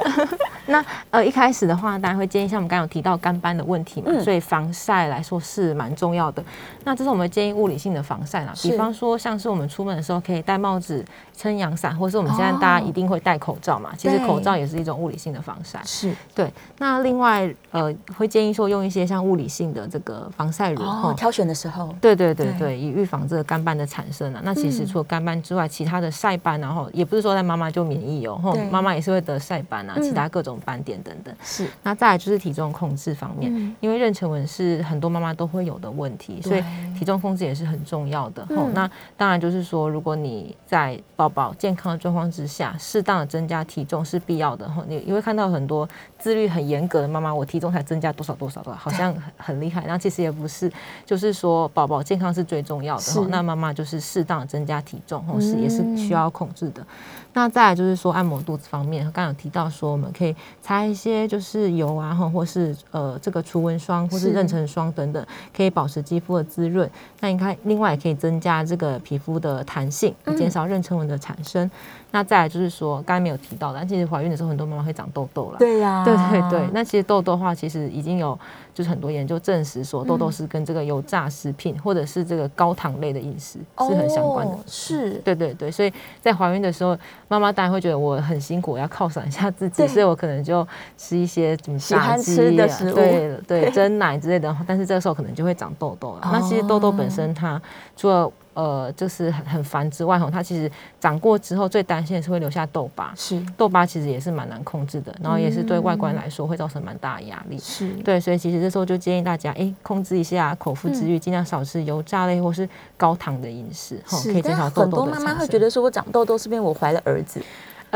[0.68, 6.44] 那呃一开始的话，大家会建议像我们刚刚有提到干斑的问题嘛，所以防晒来说是蛮重要的。
[6.84, 11.02] 那这是我们建议物理性的防晒啦，比方说像是我们出门的时候可以戴帽子、
[11.34, 15.80] 撑阳伞，或是我们现在大家一定会戴口罩嘛，其实口罩也是一种物理性的防晒。
[15.84, 16.52] 是对。
[16.76, 20.82] 那另外呃会建议说用一些像物理性的这个防晒乳，
[21.16, 21.94] 挑选的时候。
[22.02, 22.65] 对对对对。
[22.66, 24.40] 对，以预防这个肝斑的产生啊。
[24.44, 31.34] 那其实除了肝斑之外，其他的晒斑，然后也不是说在妈妈就免疫哦，吼，妈妈也是会得晒斑啊，其他各种斑点等等。
[31.42, 31.68] 是。
[31.82, 36.62] 那再来就是体重控制方面，因为妊娠纹是很多妈妈都会有的问题，所以
[36.98, 38.44] 体重控制也是很重要的。
[38.56, 44.68] 吼，那当然就是说，如果你在宝宝健康的状况之下，适当的增加体重是必要的。
[44.68, 49.84] 吼，你你会看到很多自律很严格的妈妈，我体重才增加多少多少多少，好像很很厉害。
[49.86, 50.70] 那其实也不是，
[51.04, 53.26] 就是说宝宝健康是最重要的。
[53.28, 56.84] 那妈妈就是适当增加体重，或是也是需要控制的。
[57.32, 66.90] 那再来就是说按摩肚子方面，刚刚有提到说我们可以擦一些就是油啊，哈，或是呃这个除纹霜或是妊娠霜等等，可以保持肌肤的滋润。
[67.20, 71.70] 那你看，另外也可以增加这个皮肤的弹性，减少妊娠纹的产生。
[72.10, 75.58] 那再来就是说，刚才没有提到的，其实怀孕的时候很多妈妈会长痘痘了。
[75.58, 76.70] 对呀，对对对。
[76.72, 78.38] 那其实痘痘的话，其实已经有
[78.76, 84.58] 就是很多研究证实说，痘痘是跟这个油炸食品或者是这个高糖类的饮食是很相关的。
[84.66, 85.70] 是，对对对。
[85.70, 86.94] 所以在怀孕的时候，
[87.26, 94.54] 妈妈当然会觉得我很辛苦，我要犒赏一下自己，所以我可能就吃一些什么炸鸡的食物，对对，蒸奶之类的。
[94.66, 96.28] 但是这个时候可能就会长痘痘了。
[96.30, 97.58] 那其实痘痘本身它
[97.96, 103.38] 除了呃，就是很很烦之外，吼，它其实长过之后最担心的是会留下痘疤，是。
[103.54, 107.86] 痘疤其实也是蛮难控制的，然后也是对外观来说会造成蛮大的压力，是。
[108.02, 112.66] 对，所以其实这时候就建议大家，哎，控制一下口腹之欲，尽量少吃油炸类或是
[112.96, 117.42] 高糖的饮食，吼，可以减少痘痘的很多妈妈会觉得说我长痘痘是因为我怀了儿子。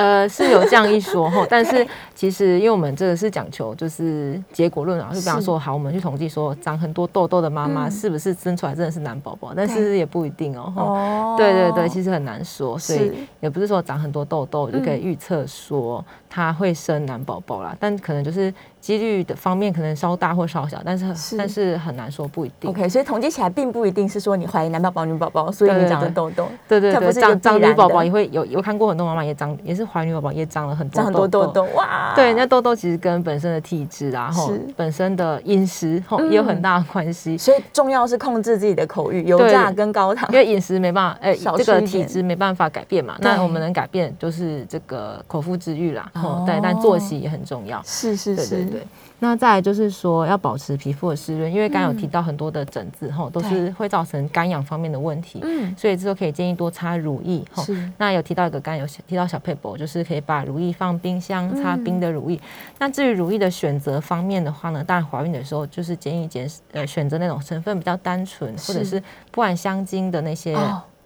[0.01, 10.73] 呃，是有这样一说哈， 但是其实因为我们这个是讲求就是结果论啊，就比方说好，我们去统计说长很多痘痘的妈妈是不是生出来真的是男宝宝，但是也不一定哦。
[10.75, 18.55] 哦，对对对，其实很难说，所以也不是说长很多痘痘就可以预测说他会生男宝宝啦，但可能就是。
[18.81, 22.71] 几率的方面可能稍大或稍小，但是但是很难说，不一定。
[22.71, 26.49] OK，所以统计起来并不一定是说你怀疑男宝宝、女宝宝，所以你长了痘痘。
[26.67, 31.65] 对对对，长长女宝宝也会有，有看过很多妈妈也长，也是怀女宝宝也长了很多很多痘痘。
[31.75, 37.37] 哇，对，那痘痘其实跟本身的体质啊，吼本身的饮食吼也有很大的关系。
[37.37, 40.27] 所以重要是控制自己的口欲，油炸跟高糖。
[40.33, 43.19] 因为饮食没办法，哎，这个体质没办法改变嘛。
[43.21, 46.11] 那我们能改变就是这个口腹之欲啦。
[46.29, 47.83] 哦，对，但作息也很重要。
[47.85, 48.87] 是是是，对。
[49.23, 57.63] 那再来就是说要保持皮肤的湿润，因为刚有提到很多的疹子哈，都是会造成干痒方面的问题，嗯，所以这时候可以建议多擦乳液哈。
[57.99, 62.41] 那有提到一个刚有提到小佩宝，就是可以把乳液放冰箱擦冰的乳液。
[62.79, 70.57] 那至于乳液的选择方面的话呢，当然怀孕的时候就是建议减呃选择那种成分比较单纯或者是不含香精的那些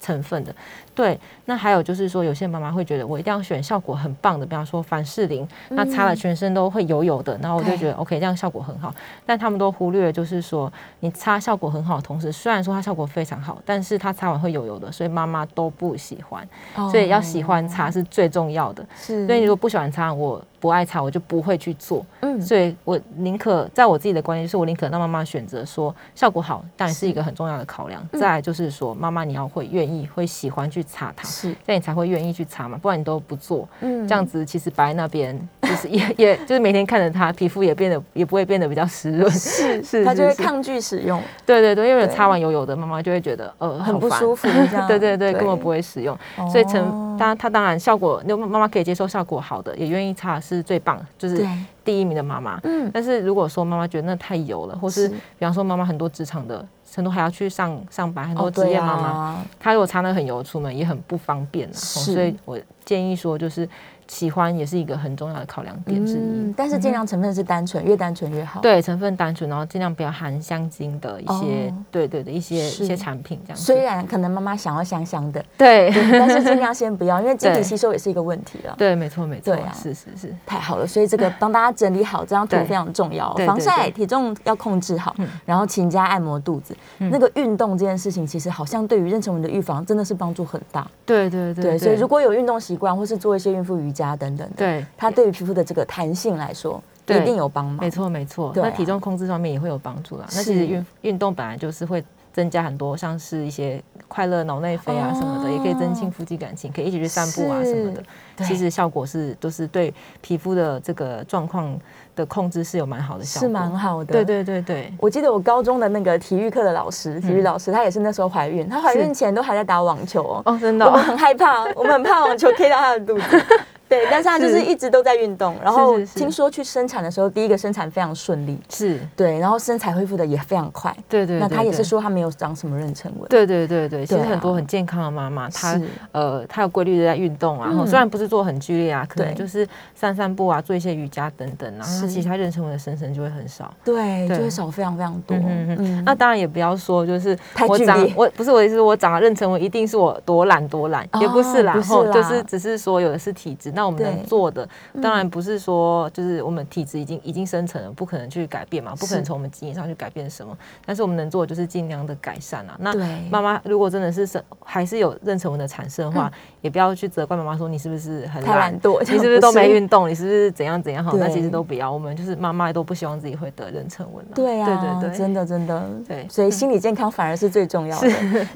[0.05, 0.55] 成分的。
[0.95, 8.95] 对，那还有就是说，有些妈妈会觉得我一定要选效果很棒的，比方说凡士林，那擦了全身都会油油的，然后我就觉得 OK，这样效果很好。
[9.25, 16.47] 但他们都忽略，就是说你擦效果很好的同时，虽然说它效果非常好，但是它擦完会油油的，所以妈妈都不喜欢。
[16.90, 18.87] 所以要喜欢擦是最重要的。
[18.97, 22.07] 是，所以你如果不喜欢擦，我不爱擦，我就不会去做。
[22.20, 28.03] 嗯，所以我宁可在我自己的观念，就是我宁可让妈妈选择说效果好，当然是一个很重要的考量。
[28.14, 30.83] 再来就是说，妈妈你要会愿意会喜欢去。
[30.94, 46.16] 擦它，是，这样你才会愿意去擦嘛，不然你都不做，嗯，这样子其实摆在那边，就是也也就是每天看着它，皮肤也变得也不会变得比较湿润，是是，它就会抗拒使用，对对对，因为擦完油油的，妈妈就会觉得呃很不舒服，这样，对对对，根本不会使用，
[46.50, 51.46] 所以成当然它当然效果，那妈妈可以接受效果好的，也愿意擦是最棒，就是
[51.85, 56.66] 第一名的妈妈，嗯，但是如果说妈妈觉得那太油了，或是比方说妈妈很多职场的。
[56.96, 63.68] 很多还要去上上班，很多职业妈妈，她如果擦那很油出门也很不方便，所以我建议说就是。
[64.09, 68.61] 喜欢也是一个很重要的考量点之一，但是尽量成分是单纯，越单纯越好。
[68.61, 73.57] 对，成分单纯，然后尽量不要含香精的一些，对对的一些一些产品这样。
[73.57, 78.75] 虽然可能妈妈想要香香的，对，但是尽量先不要， 因为晶体吸收也是一个问题了。
[78.77, 80.87] 对，没错没错，对啊，是是是，太好了。
[80.87, 85.14] 所以这个 帮大家整理好这张图非常重要，防晒、体重要控制好，
[85.45, 86.77] 然后勤加按摩肚子。
[86.99, 90.87] 那个运动这件事情，其实好像对于妊娠纹的预防真的是帮助很大。
[91.07, 94.85] 对对对，所以如果有运动习惯，或是做一些孕妇瑜伽等等，对。
[94.96, 97.76] 它对于皮肤的这个弹性来说，一定有帮忙。
[97.76, 98.52] 没错，没错。
[98.57, 100.24] 那体重控制上面也会有帮助啦。
[100.33, 108.02] 那其实运运动本来就是会增加很多，像是一些快乐脑内啡啊什么的，也可以增进夫妻感情，可以一起去散步啊什么的。
[108.44, 111.78] 其实效果是都是对皮肤的这个状况
[112.16, 114.12] 的控制是有蛮好的效果，是蛮好的。
[114.12, 123.44] 对对对对，我记得我高中的那个体育课的老师，体育老师，他也是那时候怀孕，她怀孕前都还在打网球哦，哦真的，我们很害怕，我们很怕网球 K 到她的肚子。
[123.88, 124.64] 对，但是她就是是。
[124.64, 130.94] 一直都在运动，然后听说去生产的时候，第一个生产非常顺利，是，对，然后身材恢复的也非常快。
[131.09, 131.38] 对对。
[131.38, 133.29] 那她也是说她没有长什么妊娠纹。
[133.29, 135.81] 对对对对，其实很多很健康的妈妈，她
[136.13, 143.73] 呃，她有规律的在运动啊，然后嗯虽然不是做很剧烈啊，可能就是散散步啊，做一些瑜伽等等，然后她其实她妊娠纹的生成就会很少。
[143.85, 145.37] 对，就会少非常非常多。
[145.37, 146.04] 嗯嗯嗯。
[146.04, 151.75] 那当然也不要说就是太我长我不是我的意思，我长了妊娠纹一定是我多懒多懒，也不是啦，
[152.13, 154.68] 就是只是说有的是体质，那我们能做的
[155.00, 162.77] 当然不是说就是我们体质已经已经生成了，不可能去改变嘛，不可能从我们基因上去改变什么，但是我们能做的就是尽量的改善啊。
[162.81, 169.88] 那对妈妈如果真的是生还是有妊娠纹的产生的话，也不要去责怪妈妈说你是不是很懒惰，你是不是都没运？
[169.88, 170.08] 动？
[170.08, 171.02] 你是不是怎样怎样？
[171.04, 171.92] 好，那其实都不要。
[171.92, 174.33] 我们就是妈妈都不希望自己会得妊娠纹啊。
[174.35, 178.08] 对啊，对对对，真的真的，对所以心理健康反而是最重要的，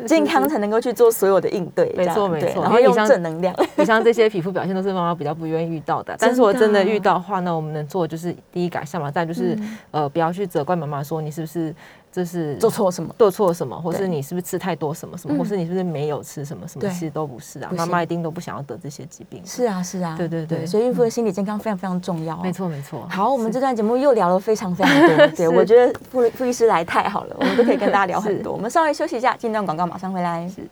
[0.06, 9.59] 健康才能够去做所有的应对，没错没错然后用正能量，以上这些皮肤表现都是妈妈比较不愿意遇到的，但是我真的遇到的话，那我们能做的就是第一改善嘛，再就是、
[9.90, 11.74] 呃不要去责怪妈妈说你是不是
[12.11, 13.14] 就是做错什么？
[13.18, 19.42] 做错什么，或是你是不是吃太多什么什么，嗯或是你是不是没有吃什么什么，其实都不是啊妈妈一定都不想要得这些疾病。
[19.44, 22.52] 是啊是啊，对对对所以孕妇的心理健康非常非常重要，没。
[22.52, 23.06] 错没错。
[23.11, 28.52] 好，我们这段节目又聊了非常非常多， 对我觉得傅傅医师来太好了，我们都可以跟大家聊很多。
[28.52, 30.48] 我们稍微休息一下，进段广告，马上回来。
[30.48, 30.62] 是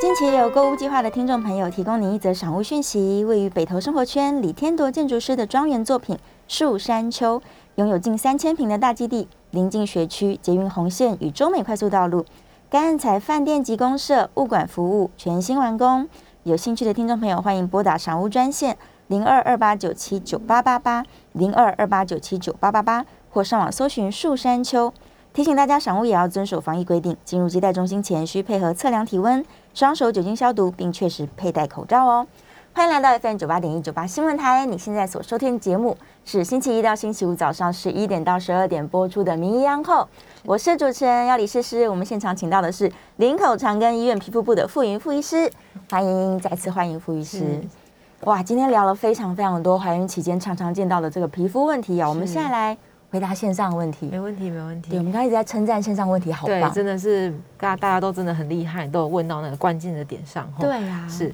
[0.00, 7.40] 近期有购物计划的听众朋友，提供您一则赏物讯息：位于北投生活圈李天铎建筑师的庄园作品树山丘，
[7.74, 12.24] 拥有近三千平的大基地，临近学区、捷运红线与中美快速道路，
[12.70, 16.08] 该案采饭店及公社物管服务，全新完工。
[16.44, 24.92] 有兴趣的听众朋友，欢迎拨打赏物专线零二二八九七九八八八零二二八九七九八八八，或上网搜寻树山丘。
[25.32, 29.44] 提醒大家，赏物也要遵守防疫规定，进入接待中心前需配合测量体温。
[29.72, 32.26] 双手酒精消毒，并确实佩戴口罩哦。
[32.72, 40.02] 欢迎来到 FM 九八点一九八新闻台，你现在所收听的节目是星期一到星期五早上十一点到十二点播出的《名医央后》，
[40.44, 41.88] 我是主持人要李诗诗。
[41.88, 45.48] 我们现场请到的是林口长庚医院皮肤部的傅云傅医师，
[45.88, 47.60] 欢迎再次欢迎傅医师。
[48.22, 52.76] 哇，今天聊了非常非常多怀孕期间常常见到的这个皮肤问题啊，我们现在来
[53.10, 54.06] 回答线上的问题。
[54.06, 55.02] 没问题没问题对，我。
[55.02, 60.50] 们刚刚一直在称赞线上问题好对，棒，真的是大家大家都真的很厉害，都有问到那个关键的点上。
[60.52, 61.32] 吼对呀、是。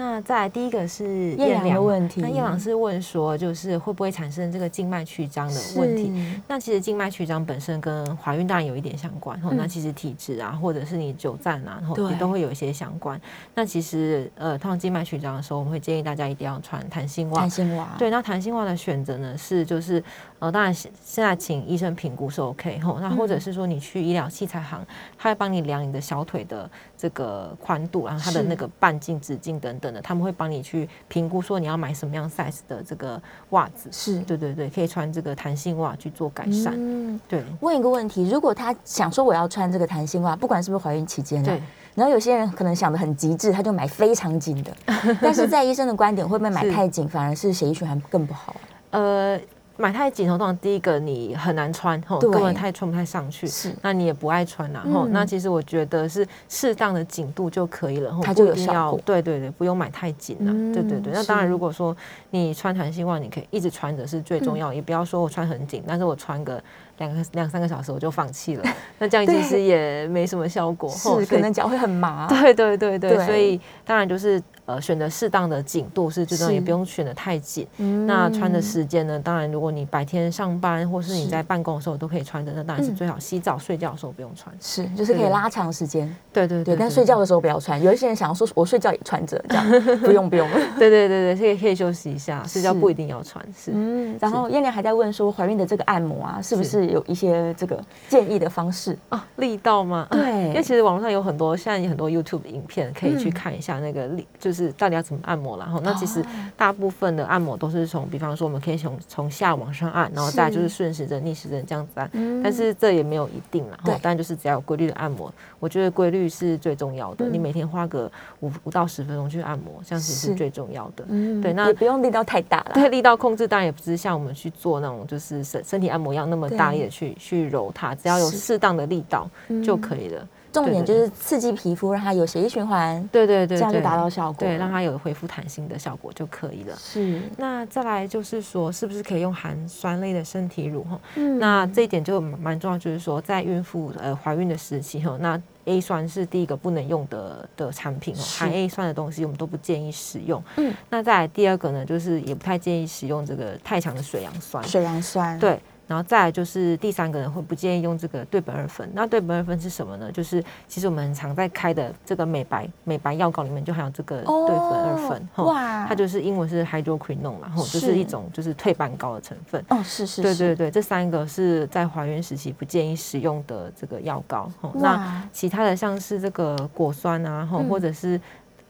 [0.00, 6.40] 那再来第一个是燕良的问题那叶良是问说，就是会不会产生这个静脉曲张的问题？
[6.46, 13.20] 那其实静脉曲张本身跟怀孕当然有一点相关，吼、嗯那其实体质啊，或者是你久站啊，然后也都会有一些相关。
[13.56, 17.50] 那其实呃，通常静脉曲张的时候，我们会建议大家一定要穿弹性袜弹。
[17.50, 20.00] 性袜，对，那弹性袜的选择呢是就是
[20.40, 24.86] 呃，当然现现在请医生评估是 OK 吼，那或者是说你去医疗器材行，
[25.18, 33.20] 他会帮你量你的小腿的这个宽度，然后它的那个半径、直径等等的，他们会帮你去评估说你要买什么样 size 的这个
[33.50, 33.88] 袜子。
[33.90, 34.20] 是。
[34.20, 36.74] 对对对，可以穿这个弹性袜去做改善。
[36.76, 37.42] 嗯，对。
[37.60, 41.62] 问一个问题，如果他想说我要穿这个弹性袜，不管是不是怀孕期间、啊，对，
[41.94, 44.76] 然后有些人可能想的很极致，他就买非常紧的，
[45.20, 48.52] 但是在医生的观点，会不会买太紧，反而是血液循环更不好？
[48.52, 48.60] 啊？
[48.90, 49.40] 呃，
[49.80, 52.28] 买太紧，通常第一个你很难穿，吼，对。
[52.30, 53.46] 根本太穿不太上去。
[53.46, 53.72] 是。
[53.80, 55.12] 那你也不爱穿然后、嗯。
[55.12, 59.00] 那其实我觉得是适当的紧度就可以了，吼它就有效果。
[59.04, 61.96] 对对对，不用买太紧了、嗯对对对，那当然，如果说
[62.30, 66.60] 你穿弹性袜，你可以一直穿着是最重要，也不要说我穿很紧，但是我穿个
[66.98, 68.64] 两个两三个小时我就放弃了，
[68.98, 72.26] 那这样其实也没什么效果，是，可能脚会很麻。
[72.28, 73.26] 对对对对，对。
[73.26, 77.66] 所以当然就是呃选择适当的紧度是最重要，是也不用选的太紧。
[77.78, 79.18] 嗯那穿的时间呢？
[79.18, 83.18] 当然，如果你白天上班或是你在办公的时候都可以穿的，那当然是嗯最好。
[83.18, 84.54] 洗澡、睡觉的时候不用穿。
[84.60, 87.82] 是，就是可以拉长时间，对对对，但睡觉的时候不要穿。
[87.82, 90.48] 有一些人想要说，我睡觉也穿着，这样不用不用。
[90.78, 93.44] 对对对对，可以可以休息一下，睡觉不一定要穿。
[93.56, 98.96] 是，嗯，然后燕莲还在问说，怀孕的这个按摩啊，是不是是有一些这个建议的方式？
[99.08, 100.06] 啊，力道吗？
[100.10, 105.64] 啊对 因为其实网络上有很多，现在有很多 YouTube 影片可以去嗯看一下那个力，就是到底要怎么按摩啦。
[105.64, 106.24] 然后那其实哦
[106.56, 112.08] 大部分的按摩都是从，比方说我们可以从从下往上按，然后再来就是是顺时针、逆时针这样子按。
[112.12, 117.26] 嗯但是这也没有一定啦，对吼但就是只要有规律的按摩，我觉得规律是最重要的。
[117.26, 121.04] 嗯你每天花个五五到十分钟去按摩，这样子是是最重要的。
[121.08, 122.70] 嗯对那也不用力道太大了。
[122.74, 129.28] 对力道控制当然也不是像我们去做那种就是身身体按摩一样那么大力的去去揉它，只要有是适当的力道
[129.64, 130.26] 就可以了。
[130.64, 136.76] 重点就是刺激皮肤，让它有血液循环，对对对，这样就对达到效果对，让它有恢复弹性的效果就可以了。
[136.76, 137.20] 是。
[137.36, 140.82] 那再来就是说，是不是可以用含酸类的身体乳？
[140.84, 150.42] 哈、嗯那这一点就蛮蛮重要，就是说在孕妇呃怀孕的时期哈，那 A 酸是第一个不能用的的产品哦，含 A 酸的东西我们都不建议使用。
[150.56, 154.64] 嗯，那再来第二个呢，就是也不太建议使用这个太强的水杨酸。
[154.64, 155.60] 水杨酸，对。
[155.88, 158.88] 然后再来就是第三个人会不建议用这个对苯二酚。
[158.92, 160.12] 那对苯二酚是什么呢？
[160.12, 165.46] 就是其实我们很常在开的这个美白美白药膏里面就含有这个对苯二酚。
[165.46, 165.86] 哇！
[165.88, 169.64] 它就是英文是 hydroquinone 然后就是一种就是退斑膏的成分。
[169.70, 170.20] 哦，是是。
[170.20, 174.50] 对对对，这三个是在怀孕时期不建议使用的这个药膏。
[174.74, 178.20] 那其他的像是这个果酸啊，或者是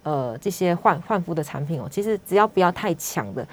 [0.04, 3.44] 呃这些焕焕肤的产品哦，其实只要不要太强的。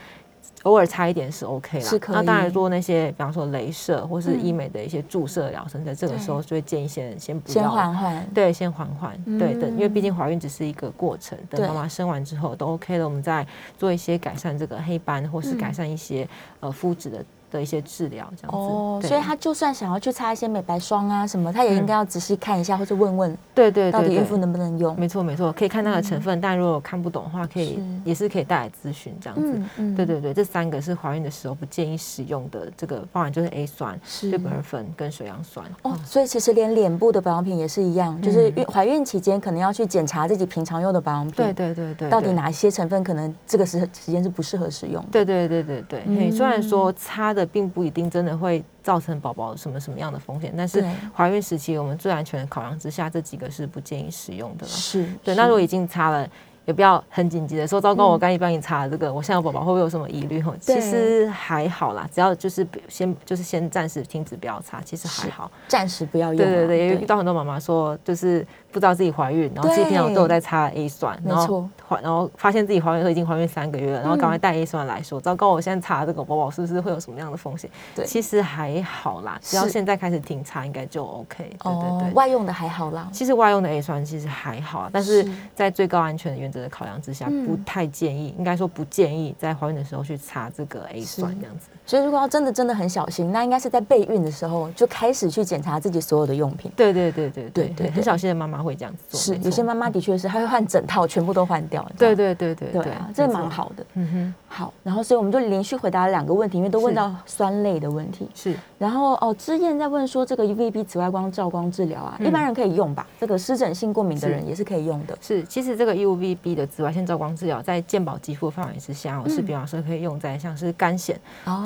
[0.65, 13.45] 偶尔擦一点是 OK 啦，那当然做那些，比方说镭射或是医美的一些注射疗程，在这个时候就会建议先先不要，先缓缓，对，先缓缓，对等，因为毕竟怀孕只是一个过程，等妈妈生完之后都 OK 了，我们再
[13.77, 16.27] 做一些改善这个黑斑或是改善一些
[16.59, 17.23] 呃肤质的。
[17.51, 24.97] 的一些治疗这样子，哦，所以他就算想要去擦一些美白霜啊什么，他也应该要仔细看一下或者问问，对对，到底孕妇能不能用？
[24.99, 29.95] 没错没错，可以看它的成分，但如果看不懂的话，可以也是可以带来咨询这样子。
[29.95, 35.65] 对对对，这三个是怀孕的时候不建议使用的，这个包含就是 A 酸、对苯二酚跟水杨酸。
[35.83, 45.03] 哦，所以其实连脸部的保养品也是一样，就是孕怀孕期间可能要去检查自己平常用的保养品，对对对对，到底哪一些成分可能这个时时间是不适合使用？
[45.11, 48.25] 对对对对对，虽然说擦的并不一定真。
[48.25, 50.51] 的会造成宝宝什么什么样的风险？
[50.57, 50.83] 但是
[51.15, 54.65] 怀孕时期我们最安全的考量之下，这几个是不建议使用的。
[54.65, 55.35] 是对。
[55.35, 56.27] 那如果已经擦了。
[56.65, 60.41] 也不要很紧急的说，糟糕，我刚一帮你查这个，我现在有宝宝会不会有什么疑虑？
[60.41, 66.37] 哈，其实还好啦，只要就是先就是先暂时停止不要擦，其实还好，暂时不要用。
[66.37, 68.43] 对对对，也遇到很多妈妈说，就是
[68.75, 77.69] 不知道自己怀孕，然后其实平常都有在擦 A 酸，然后怀然后发现自己怀孕后已经怀孕三个月了，然后赶快带 A 酸来说，糟糕，我现在擦这个宝宝是不是会有什么样的风险？
[77.95, 81.49] 对，其实还好啦，只要现在开始停擦，应该就 OK。
[81.63, 83.07] 对对对，外用的还好啦。
[83.13, 87.29] 其实外用的 A 酸其实还好，但是在最高安全的原则的考量之下。
[87.45, 91.69] 不太建议，应该说不建议在怀孕的时候去擦这个 A 酸这样子。
[91.85, 96.71] 所以如果要真的真的很小心，那应该是在备孕的时候就开始去检查自己所有的用品。
[96.75, 99.19] 对对对对对对，很小心的妈妈会这样子做。
[99.19, 101.87] 是，有些妈妈的确是，她会换整套，全部都换掉。
[101.97, 103.85] 对对对对对啊，这蛮好的。
[103.93, 104.73] 嗯哼，好。
[104.83, 108.27] 然后所以我们就连续回答了两个问题，因为都问到酸类的问题。
[108.33, 108.55] 是。
[108.79, 113.05] 然后哦，之燕在问说，这个 UVB 紫外光照光治疗啊，一般人可以用吧？
[113.19, 115.17] 这个湿疹性过敏的人也是可以用的。
[115.21, 121.15] 是，其实这个 UVB 的紫外线照光治疗在健保肌肤范围之下，我是比方说可以用在像是干癣，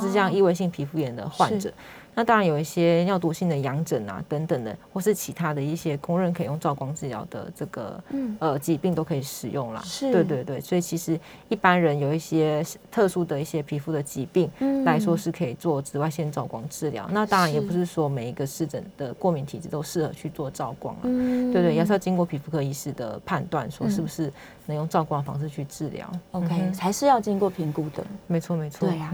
[0.02, 1.72] 是这样异位性皮肤炎的患者。
[2.16, 8.04] 那当然有一些尿毒性的痒疹啊等等的，或是其他的一些公认可以用照光治疗的这个
[8.40, 9.82] 呃疾病都可以使用啦。
[9.86, 14.52] 是，对对对，所以其实一般人有一些特殊的一些皮肤的疾病
[14.84, 17.08] 来说是可以做紫外线照光治疗。
[17.12, 21.02] 那当然也不是说每一个湿疹的过敏体质都适合去做照光啊。
[21.04, 24.32] 嗯，对对，也是要经过皮肤科医师的判断，说是不是
[24.66, 26.12] 能用照光方式去治疗。
[26.32, 28.04] OK，还是要经过评估的。
[28.28, 28.88] 没错没错。
[28.88, 29.14] 对呀。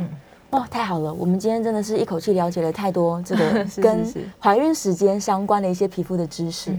[0.55, 1.13] 哇，太好了！
[1.13, 4.05] 我们今天真的是一口气了解了太多这个 跟
[4.39, 6.71] 怀孕时间相关的一些皮肤的知识。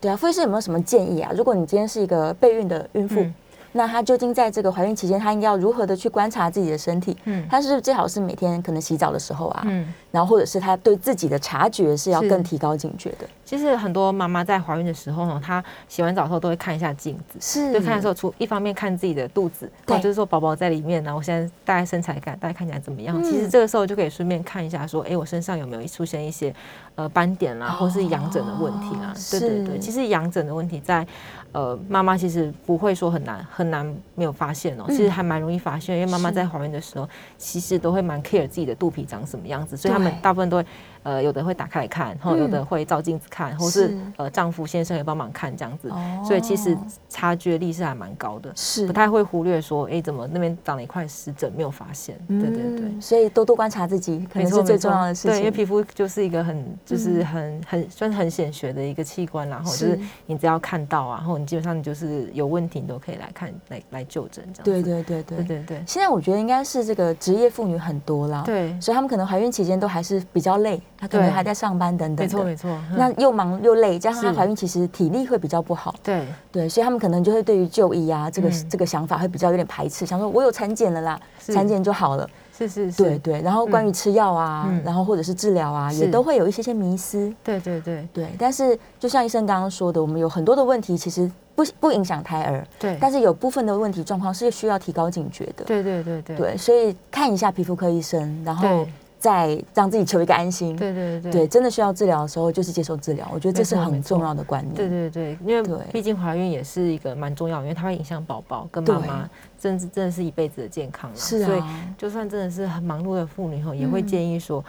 [0.00, 1.30] 对啊，傅医师有没有什么建议啊？
[1.36, 3.24] 如果你今天是一个备孕的孕妇。
[3.72, 7.16] 那她究竟在这个怀孕期间，她应该要如何的去观察自己的身体？
[7.26, 13.28] 嗯，她是最好是每天可能洗澡的时候啊，嗯，然后或者是她对自己的察觉是要更提高警觉的。
[13.50, 23.20] 其实很多妈妈在怀孕的时候呢，她洗完澡后都会看一下镜子，是，就看的时候，除一方面看自己的肚子，对，就是说宝宝在里面，然后我现在大概身材感，大概看起来怎么样？
[23.24, 26.54] 其实这个时候就可以顺便看一下，说，哎，我身上有没有出现一些
[26.94, 29.12] 呃斑点啦，或是痒疹的问题啦？
[29.32, 31.04] 对对对，其实痒疹的问题在。
[31.52, 33.84] 呃，妈妈其实不会说很难很难
[34.14, 40.66] 没有发现哦，其实还蛮容易发现，因为妈妈在怀孕的时候，其实都会蛮 care 自己的肚皮长什么样子，所以他们大部分都会。
[41.02, 45.90] 呃，有的会打开来看，然后有的会照镜子看，或是呃丈夫先生也帮忙看这样子，
[46.26, 46.76] 所以其实
[47.08, 52.18] 察觉力是还蛮高的，是不太会忽略说，哎，怎么那边长了一块湿疹没有发现？
[52.28, 55.30] 对对对，所以多多观察自己，可能是最重要的事情。
[55.30, 64.64] 对，因为皮肤就是一个很就是很很算是很显学的一个器官，然后就是你只要看到啊，然后你基本上你就是有问题，你都可以来看来来就诊这样。
[64.64, 65.82] 对对对对对对。
[65.86, 70.78] 现在我觉得应该是这个职业妇女很多啦，对，所以他们可能怀孕期间都还是比较累。
[71.00, 72.78] 她可能还在上班等等，没错没错。
[72.94, 75.94] 那又忙又累，加上她怀孕，其实体力会比较不好。
[76.02, 82.28] 对对，所以他们可能就会对于就医啊这个这个想法会比较有点排斥，想说我有产检了啦，产检就好了。
[82.52, 83.40] 是是是，对对。
[83.40, 87.32] 然后关于吃药啊，然后或者是治疗啊，也都会有一些些迷思。
[87.42, 88.28] 对对对对。
[88.38, 92.62] 但是就像医生刚刚说的，我们有很多的问题其实不不影响胎儿。
[92.78, 92.98] 对。
[93.00, 95.64] 但是有部分的问题状况是需要提高警觉的。
[95.64, 96.36] 对对对对。
[96.36, 98.86] 对，所以看一下皮肤科医生，然后。
[99.20, 100.74] 再让自己求一个安心。
[100.74, 103.30] 对对对对，真的需要治疗的时候，就是接受治疗。
[103.32, 104.74] 我觉得这是很重要的观念。
[104.74, 111.16] 对对对，因为毕竟怀孕也是一个蛮重要，因为它会影响宝宝跟妈妈，真的真的是一辈子的健康了。
[111.16, 114.64] 是所以啊，就算真的是很忙碌的妇女吼，也会嗯建议说。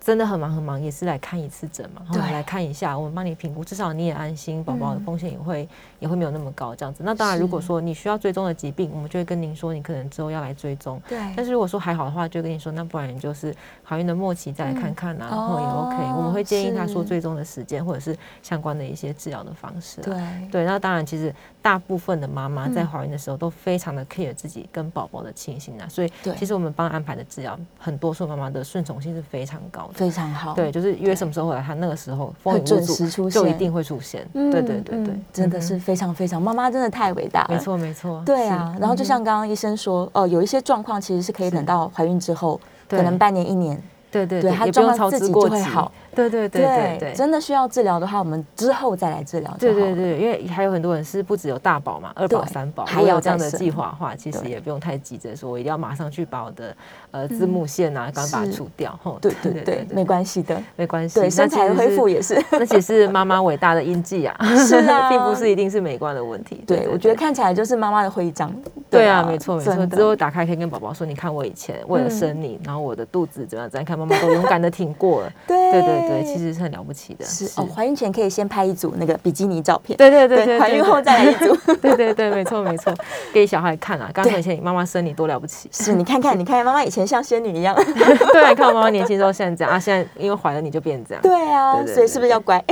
[0.00, 5.68] 真的很忙很忙，也是来看一次诊嘛，然后来看一下，我们帮你评估，至少你也安心，宝宝的嗯风险也会、
[5.98, 7.02] 也会没有那么高这样子。
[7.04, 11.02] 那当然，如果说你需要追踪的疾病，我们就会跟您说，你可能之后要来追踪。
[11.08, 13.54] 对但是如果说还好的话，就跟你说，那不然你就是
[13.88, 16.04] 怀孕的末期再来看看啊，然后也 OK。
[16.04, 20.04] 哦我们会建议他说最终的时间，或者是相关的一些治疗的方式、啊。
[20.04, 21.32] 对对，那当然，其实
[21.62, 29.94] 大部分的妈妈在嗯怀孕的时候都非常的 care 自己跟宝宝的情形啊，所以其实我们帮安排的治疗，很多数妈妈的顺从性是非常高的。
[29.94, 30.54] 非常好。
[30.54, 34.26] 对，就是约什么时候回来，她那个时候风会准雨无阻时出现就一定会出现。
[34.34, 37.48] 嗯对对对对嗯，真的嗯是非常非常，妈妈真的太伟大了。
[37.50, 38.18] 没错没错。
[38.20, 42.60] 是对啊，然后就像嗯刚刚医生说，哦，有一些状况其实是可以等到怀孕之后，
[42.96, 43.80] 可能半年一年，
[44.10, 45.92] 对对对她也不用操状况自己就会好。
[46.18, 47.12] 对对对对对。
[47.14, 49.56] 真的需要治疗的话，我们之后再来治疗。
[49.58, 56.76] 对对对，因为还有很多人是不只有大宝嘛，二宝、三宝，还有这样的计划的话，其实也不用太急着说我一定要马上去把我的
[57.10, 58.98] 呃字幕线啊，赶快把它除掉。
[59.02, 60.60] 吼对对对，没关系的。
[60.76, 61.20] 没关系。
[61.20, 62.42] 对，身材恢复也是。
[62.52, 66.64] 那其实是妈妈伟大的印记啊，是啊 并不是一定是美观的问题。
[66.66, 68.52] 对，我觉得看起来就是妈妈的徽章。
[68.90, 69.86] 对啊，没错没错。
[69.86, 75.32] 之后打开可以跟宝宝说，你看我以前为了生你，然后我的肚子怎么样怎样，看妈妈都勇敢的挺过了。
[75.46, 77.24] 对对对对，其实是很了不起的。
[77.24, 79.96] 是哦，怀孕前可以先拍一组那个比基尼照片。
[79.96, 81.56] 对对对对，怀孕后再来一组。
[81.80, 82.92] 对 对对，没错没错，
[83.32, 84.10] 给小孩看啊。
[84.12, 87.74] 刚才以前你妈妈生你多了不起，是你看看， 你看妈妈以前像仙女一样。
[88.32, 91.22] 对啊，你看我妈妈年轻时候现在这样啊，现在因为怀了你就变这样。
[91.22, 92.62] 对啊，所以是不是要乖？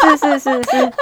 [0.00, 0.92] 是是是是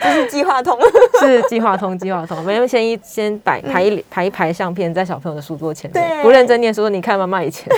[0.00, 0.78] 这是计划通。
[1.20, 7.68] 是计划通计划通，没有先一先摆排一排一排相片在小朋友的书桌前面，不认真念书，你看妈妈以前。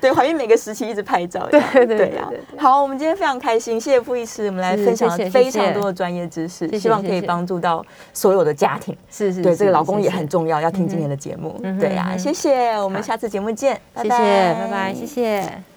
[0.00, 1.46] 对，怀孕每个时期一直拍照。
[1.50, 2.58] 对对对对啊对对。
[2.58, 8.96] 好，我们今天非常开心，谢谢傅医师，我们来分享非常多的专业知识，希望可以帮助到所有的家庭。
[9.10, 11.60] 是是，对，是这个老公也很重要，要听今天的节目。
[11.78, 15.69] 对啊，嗯哼谢谢，我们下次节目见，拜谢谢，拜拜，谢谢。